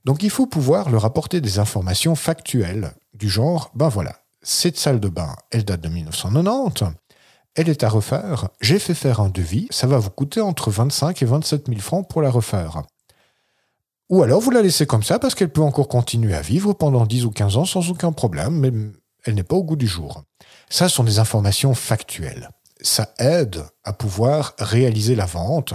Donc 0.05 0.23
il 0.23 0.31
faut 0.31 0.47
pouvoir 0.47 0.90
leur 0.90 1.05
apporter 1.05 1.40
des 1.40 1.59
informations 1.59 2.14
factuelles 2.14 2.93
du 3.14 3.29
genre, 3.29 3.71
ben 3.75 3.88
voilà, 3.88 4.17
cette 4.43 4.77
salle 4.77 5.01
de 5.01 5.09
bain, 5.09 5.35
elle 5.51 5.64
date 5.64 5.81
de 5.81 5.88
1990, 5.88 6.95
elle 7.55 7.69
est 7.69 7.85
à 7.85 7.88
refaire, 7.88 8.49
j'ai 8.61 8.79
fait 8.79 8.95
faire 8.95 9.21
un 9.21 9.29
devis, 9.31 9.67
ça 9.71 9.87
va 9.87 9.99
vous 9.99 10.11
coûter 10.11 10.40
entre 10.40 10.71
25 10.71 11.23
et 11.23 11.27
27 11.27 11.69
000 11.69 11.81
francs 11.81 12.09
pour 12.09 12.21
la 12.21 12.31
refaire. 12.31 12.83
Ou 14.11 14.23
alors 14.23 14.40
vous 14.40 14.51
la 14.51 14.61
laissez 14.61 14.87
comme 14.87 15.03
ça 15.03 15.19
parce 15.19 15.35
qu'elle 15.35 15.53
peut 15.53 15.62
encore 15.62 15.88
continuer 15.88 16.35
à 16.35 16.43
vivre 16.43 16.75
pendant 16.75 17.07
10 17.07 17.25
ou 17.25 17.31
15 17.31 17.57
ans 17.57 17.64
sans 17.64 17.90
aucun 17.90 18.12
problème, 18.12 18.59
mais 18.59 18.73
elle 19.25 19.35
n'est 19.35 19.43
pas 19.43 19.57
au 19.57 19.64
goût 19.64 19.77
du 19.77 19.87
jour. 19.87 20.23
Ça 20.69 20.88
sont 20.88 21.05
des 21.05 21.19
informations 21.19 21.75
factuelles. 21.75 22.51
Ça 22.83 23.14
aide 23.19 23.64
à 23.83 23.95
pouvoir 23.95 24.55
réaliser 24.59 25.14
la 25.14 25.25
vente 25.25 25.73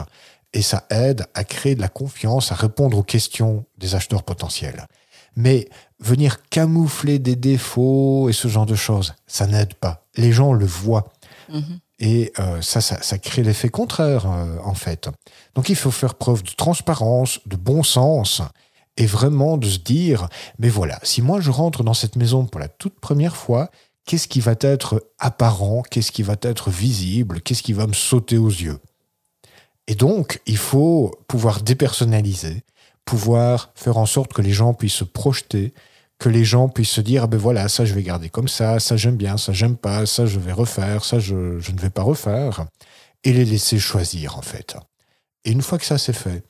et 0.53 0.61
ça 0.61 0.85
aide 0.89 1.25
à 1.33 1.43
créer 1.43 1.75
de 1.75 1.81
la 1.81 1.89
confiance, 1.89 2.51
à 2.51 2.55
répondre 2.55 2.97
aux 2.97 3.03
questions 3.03 3.65
des 3.77 3.95
acheteurs 3.95 4.23
potentiels. 4.23 4.87
Mais 5.35 5.69
venir 5.99 6.43
camoufler 6.49 7.19
des 7.19 7.35
défauts 7.35 8.29
et 8.29 8.33
ce 8.33 8.47
genre 8.47 8.65
de 8.65 8.75
choses, 8.75 9.13
ça 9.27 9.47
n'aide 9.47 9.75
pas. 9.75 10.05
Les 10.15 10.31
gens 10.31 10.53
le 10.53 10.65
voient. 10.65 11.13
Mhm. 11.49 11.79
Et 11.99 12.31
euh, 12.39 12.61
ça, 12.61 12.79
ça, 12.79 13.17
crée 13.17 13.43
l'effet 13.43 13.69
contraire, 13.69 14.25
euh, 14.25 14.57
en 14.63 14.73
fait. 14.73 15.09
Donc 15.55 15.67
il 15.69 15.75
faut 15.75 15.91
faire 15.91 16.15
preuve 16.15 16.43
de 16.43 16.51
transparence, 16.51 17.41
de 17.45 17.57
bon 17.57 17.83
sens, 17.83 18.41
et 18.95 19.05
vraiment 19.05 19.57
de 19.57 19.67
se 19.67 19.79
dire, 19.79 20.27
mais 20.59 20.69
voilà, 20.69 20.99
si 21.03 21.21
moi 21.21 21.41
je 21.41 21.51
rentre 21.51 21.83
dans 21.83 21.93
cette 21.93 22.15
maison 22.15 22.45
pour 22.45 22.59
la 22.59 22.69
toute 22.69 22.99
première 22.99 23.35
fois, 23.35 23.69
qu'est-ce 24.05 24.27
qui 24.27 24.39
va 24.39 24.55
être 24.59 25.11
apparent, 25.19 25.83
qu'est-ce 25.89 26.11
qui 26.11 26.23
va 26.23 26.35
être 26.41 26.69
visible, 26.69 27.41
qu'est-ce 27.41 27.63
qui 27.63 27.73
va 27.73 27.85
me 27.85 27.93
sauter 27.93 28.37
aux 28.37 28.49
yeux? 28.49 28.79
Et 29.89 29.95
donc, 29.95 30.39
il 30.45 30.57
faut 30.57 31.19
pouvoir 31.27 31.63
dépersonnaliser, 31.63 32.63
pouvoir 33.05 33.71
faire 33.73 33.97
en 33.97 34.05
sorte 34.05 34.33
que 34.33 34.43
les 34.43 34.51
gens 34.51 34.75
puissent 34.75 34.93
se 34.93 35.03
projeter, 35.03 35.73
que 36.19 36.29
les 36.29 36.45
gens 36.45 36.69
puissent 36.69 36.91
se 36.91 37.01
dire, 37.01 37.23
ah 37.23 37.27
ben 37.27 37.39
voilà, 37.39 37.67
ça 37.69 37.85
je 37.85 37.95
vais 37.95 38.03
garder 38.03 38.29
comme 38.29 38.47
ça, 38.47 38.79
ça 38.79 38.97
j'aime 38.97 39.17
bien, 39.17 39.37
ça 39.37 39.51
j'aime 39.51 39.75
pas, 39.75 40.05
ça 40.05 40.27
je 40.27 40.37
vais 40.37 40.51
refaire, 40.51 41.03
ça 41.03 41.17
je, 41.17 41.59
je, 41.59 41.71
ne 41.71 41.79
vais 41.79 41.89
pas 41.89 42.03
refaire, 42.03 42.67
et 43.23 43.33
les 43.33 43.45
laisser 43.45 43.79
choisir 43.79 44.37
en 44.37 44.43
fait. 44.43 44.77
Et 45.43 45.51
une 45.51 45.63
fois 45.63 45.79
que 45.79 45.85
ça 45.85 45.97
c'est 45.97 46.13
fait, 46.13 46.43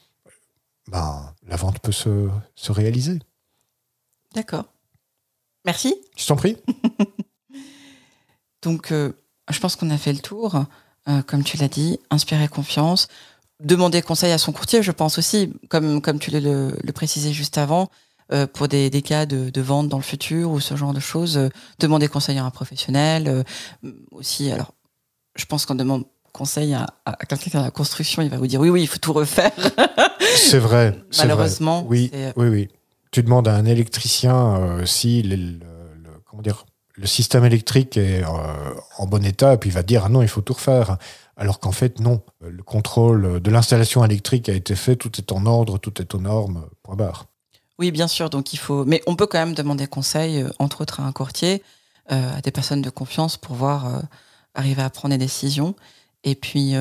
ben, 0.90 1.34
la 1.48 1.56
vente 1.56 1.80
peut 1.80 1.94
se, 1.94 2.28
se 2.56 2.74
réaliser. 2.74 3.20
D'accord. 4.36 4.66
Merci. 5.64 5.96
Je 6.18 6.28
t'en 6.28 6.36
prie. 6.36 6.58
Donc, 8.62 8.92
euh, 8.92 9.14
je 9.50 9.60
pense 9.60 9.78
qu'on 9.78 9.92
a 9.92 9.98
fait 9.98 10.12
le 10.12 10.20
tour. 10.20 10.66
Euh, 11.10 11.22
comme 11.24 11.44
tu 11.44 11.58
l'as 11.58 11.68
dit, 11.68 12.00
inspirer 12.10 12.48
confiance. 12.48 13.08
Demander 13.62 14.02
conseil 14.02 14.32
à 14.32 14.38
son 14.38 14.52
courtier, 14.52 14.82
je 14.82 14.92
pense 14.92 15.18
aussi, 15.18 15.54
comme, 15.70 16.02
comme 16.02 16.20
tu 16.20 16.32
le, 16.32 16.74
le 16.82 16.92
précisé 16.94 17.34
juste 17.34 17.58
avant, 17.58 17.90
euh, 18.32 18.48
pour 18.48 18.68
des, 18.68 18.90
des 18.90 19.02
cas 19.02 19.26
de, 19.26 19.50
de, 19.50 19.62
vente 19.62 19.90
dans 19.90 19.98
le 19.98 20.04
futur 20.04 20.52
ou 20.52 20.60
ce 20.60 20.76
genre 20.76 20.94
de 20.94 21.00
choses. 21.00 21.50
demander 21.80 22.08
conseil 22.08 22.38
à 22.38 22.46
un 22.46 22.52
professionnel. 22.52 23.44
aussi, 24.12 24.52
alors, 24.52 24.74
je 25.36 25.46
pense 25.46 25.66
qu'on 25.66 25.76
demande 25.76 26.06
conseil 26.32 26.74
à, 26.74 26.88
à 27.06 27.26
quelqu'un 27.26 27.60
dans 27.60 27.66
la 27.66 27.72
construction, 27.72 28.22
il 28.22 28.30
va 28.30 28.38
vous 28.38 28.48
dire 28.48 28.62
oui, 28.62 28.70
oui, 28.70 28.84
il 28.84 28.88
faut 28.88 29.00
tout 29.00 29.14
refaire. 29.14 29.52
c'est 30.36 30.60
vrai. 30.60 30.96
Malheureusement. 31.18 31.84
Oui, 31.88 32.12
oui, 32.38 32.48
oui. 32.48 32.68
Tu 33.12 33.24
demandes 33.24 33.48
à 33.48 33.56
un 33.56 33.66
électricien 33.66 34.86
si 34.86 35.24
le, 35.24 35.60
comment 36.26 36.44
dire, 36.44 36.66
le 37.00 37.08
système 37.08 37.46
électrique 37.46 37.98
est 37.98 38.24
euh, 38.24 38.74
en 38.98 39.06
bon 39.08 39.24
état, 39.26 39.54
et 39.54 39.58
puis 39.58 39.70
il 39.70 39.74
va 39.74 39.84
dire 39.84 40.04
ah 40.06 40.10
non, 40.10 40.22
il 40.22 40.28
faut 40.28 40.42
tout 40.42 40.54
refaire. 40.54 40.98
Alors 41.40 41.60
qu'en 41.60 41.72
fait, 41.72 42.00
non. 42.00 42.22
Le 42.42 42.62
contrôle 42.62 43.40
de 43.40 43.50
l'installation 43.50 44.04
électrique 44.06 44.50
a 44.50 44.54
été 44.54 44.76
fait, 44.76 44.96
tout 44.96 45.12
est 45.18 45.32
en 45.32 45.46
ordre, 45.46 45.78
tout 45.78 46.02
est 46.02 46.14
aux 46.14 46.20
normes, 46.20 46.68
point 46.84 46.96
barre. 46.96 47.26
Oui, 47.80 47.92
bien 47.92 48.08
sûr. 48.08 48.30
Donc 48.30 48.54
il 48.54 48.58
faut, 48.58 48.86
mais 48.86 49.02
on 49.08 49.16
peut 49.16 49.26
quand 49.26 49.40
même 49.40 49.56
demander 49.56 49.88
conseil, 49.88 50.42
euh, 50.42 50.50
entre 50.60 50.82
autres 50.82 51.00
à 51.00 51.04
un 51.04 51.14
courtier, 51.14 51.64
euh, 52.12 52.38
à 52.38 52.42
des 52.42 52.52
personnes 52.52 52.82
de 52.82 52.90
confiance 52.90 53.38
pour 53.38 53.56
voir 53.56 54.04
arriver 54.54 54.82
à 54.82 54.90
prendre 54.90 55.14
des 55.14 55.18
décisions, 55.18 55.76
et 56.24 56.36
puis 56.36 56.74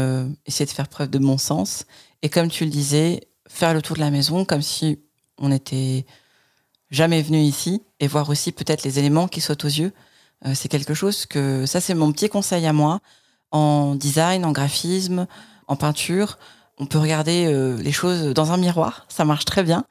essayer 0.46 0.66
de 0.66 0.70
faire 0.70 0.88
preuve 0.88 1.10
de 1.10 1.18
bon 1.18 1.38
sens. 1.38 1.84
Et 2.22 2.28
comme 2.28 2.48
tu 2.48 2.64
le 2.64 2.70
disais, 2.70 3.28
faire 3.46 3.74
le 3.74 3.82
tour 3.82 3.94
de 3.96 4.00
la 4.00 4.10
maison 4.10 4.44
comme 4.44 4.62
si 4.62 4.98
on 5.38 5.50
n'était 5.50 6.04
jamais 6.90 7.22
venu 7.22 7.38
ici, 7.38 7.82
et 8.00 8.08
voir 8.08 8.28
aussi 8.28 8.52
peut-être 8.52 8.82
les 8.82 8.98
éléments 8.98 9.28
qui 9.28 9.40
sautent 9.40 9.64
aux 9.64 9.68
yeux. 9.68 9.92
Euh, 10.46 10.54
c'est 10.54 10.68
quelque 10.68 10.94
chose 10.94 11.26
que 11.26 11.66
ça 11.66 11.80
c'est 11.80 11.94
mon 11.94 12.12
petit 12.12 12.28
conseil 12.28 12.66
à 12.66 12.72
moi 12.72 13.00
en 13.50 13.94
design, 13.94 14.44
en 14.44 14.52
graphisme, 14.52 15.26
en 15.66 15.76
peinture. 15.76 16.38
On 16.78 16.86
peut 16.86 16.98
regarder 16.98 17.46
euh, 17.46 17.76
les 17.76 17.92
choses 17.92 18.34
dans 18.34 18.52
un 18.52 18.56
miroir, 18.56 19.06
ça 19.08 19.24
marche 19.24 19.44
très 19.44 19.62
bien. 19.62 19.84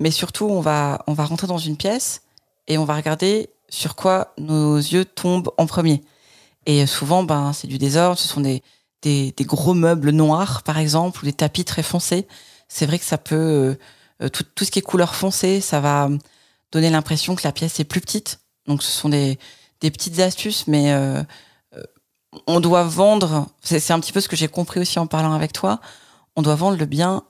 Mais 0.00 0.10
surtout, 0.10 0.46
on 0.46 0.60
va 0.60 1.02
on 1.06 1.14
va 1.14 1.24
rentrer 1.24 1.46
dans 1.46 1.58
une 1.58 1.76
pièce 1.76 2.22
et 2.68 2.78
on 2.78 2.84
va 2.84 2.94
regarder 2.94 3.50
sur 3.68 3.96
quoi 3.96 4.34
nos 4.38 4.76
yeux 4.76 5.04
tombent 5.04 5.50
en 5.56 5.66
premier. 5.66 6.02
Et 6.66 6.86
souvent, 6.86 7.22
ben 7.22 7.52
c'est 7.52 7.66
du 7.66 7.78
désordre. 7.78 8.18
Ce 8.18 8.28
sont 8.28 8.40
des, 8.40 8.62
des, 9.02 9.32
des 9.32 9.44
gros 9.44 9.74
meubles 9.74 10.10
noirs, 10.10 10.62
par 10.62 10.78
exemple, 10.78 11.20
ou 11.22 11.24
des 11.24 11.32
tapis 11.32 11.64
très 11.64 11.82
foncés. 11.82 12.26
C'est 12.68 12.86
vrai 12.86 12.98
que 12.98 13.04
ça 13.04 13.18
peut 13.18 13.76
euh, 14.22 14.28
tout, 14.28 14.44
tout 14.54 14.64
ce 14.64 14.70
qui 14.70 14.80
est 14.80 14.82
couleur 14.82 15.14
foncée, 15.14 15.60
ça 15.60 15.80
va 15.80 16.08
donner 16.72 16.90
l'impression 16.90 17.36
que 17.36 17.44
la 17.44 17.52
pièce 17.52 17.80
est 17.80 17.84
plus 17.84 18.00
petite. 18.00 18.40
Donc, 18.66 18.82
ce 18.82 18.90
sont 18.90 19.08
des 19.08 19.38
des 19.80 19.90
petites 19.90 20.18
astuces, 20.20 20.66
mais 20.66 20.92
euh, 20.92 20.96
euh, 21.18 21.24
on 22.46 22.60
doit 22.60 22.84
vendre. 22.84 23.46
C'est 23.62 23.90
un 23.90 24.00
petit 24.00 24.12
peu 24.12 24.20
ce 24.20 24.28
que 24.28 24.36
j'ai 24.36 24.48
compris 24.48 24.80
aussi 24.80 24.98
en 24.98 25.06
parlant 25.06 25.32
avec 25.32 25.52
toi. 25.52 25.80
On 26.36 26.42
doit 26.42 26.54
vendre 26.54 26.76
le 26.76 26.86
bien. 26.86 27.22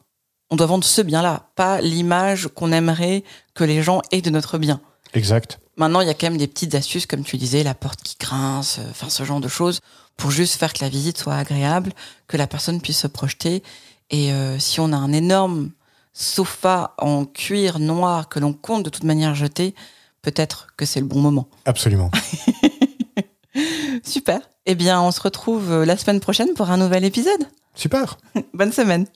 On 0.51 0.57
doit 0.57 0.66
vendre 0.66 0.85
ce 0.85 1.03
bien-là, 1.03 1.51
pas 1.57 1.81
l'image 1.81 2.49
qu'on 2.55 2.71
aimerait 2.71 3.25
que 3.55 3.64
les 3.64 3.83
gens 3.83 4.01
aient 4.12 4.23
de 4.23 4.31
notre 4.31 4.59
bien. 4.59 4.81
Exact. 5.12 5.59
Maintenant, 5.77 6.01
il 6.01 6.07
y 6.07 6.11
a 6.11 6.14
quand 6.14 6.29
même 6.29 6.38
des 6.38 6.47
petites 6.47 6.77
astuces, 6.77 7.07
comme 7.07 7.25
tu 7.25 7.37
disais, 7.37 7.64
la 7.64 7.75
porte 7.75 8.01
qui 8.03 8.14
grince, 8.19 8.79
euh, 8.79 8.88
enfin 8.90 9.09
ce 9.09 9.25
genre 9.25 9.40
de 9.40 9.49
choses, 9.49 9.81
pour 10.16 10.31
juste 10.31 10.55
faire 10.55 10.73
que 10.73 10.85
la 10.85 10.88
visite 10.88 11.19
soit 11.19 11.35
agréable, 11.35 11.92
que 12.29 12.37
la 12.37 12.47
personne 12.47 12.81
puisse 12.81 13.01
se 13.01 13.09
projeter. 13.09 13.64
Et 14.11 14.31
si 14.59 14.79
on 14.79 14.92
a 14.92 14.97
un 14.97 15.12
énorme 15.12 15.73
sofa 16.16 16.95
en 16.99 17.27
cuir 17.27 17.79
noir 17.79 18.29
que 18.29 18.38
l'on 18.38 18.55
compte 18.55 18.85
de 18.85 18.90
toute 18.90 19.05
manière 19.05 19.35
jeter, 19.35 19.75
peut-être 20.23 20.69
que 20.77 20.87
c'est 20.87 21.01
le 21.01 21.07
bon 21.07 21.21
moment. 21.21 21.49
Absolument. 21.66 22.11
Super. 24.05 24.40
Eh 24.67 24.75
bien, 24.75 25.01
on 25.01 25.13
se 25.13 25.21
retrouve 25.21 25.71
euh, 25.71 25.85
la 25.85 25.97
semaine 25.97 26.21
prochaine 26.21 26.55
pour 26.55 26.71
un 26.71 26.77
nouvel 26.77 27.05
épisode. 27.05 27.49
Super. 27.75 28.19
Bonne 28.55 28.73
semaine. 28.73 29.07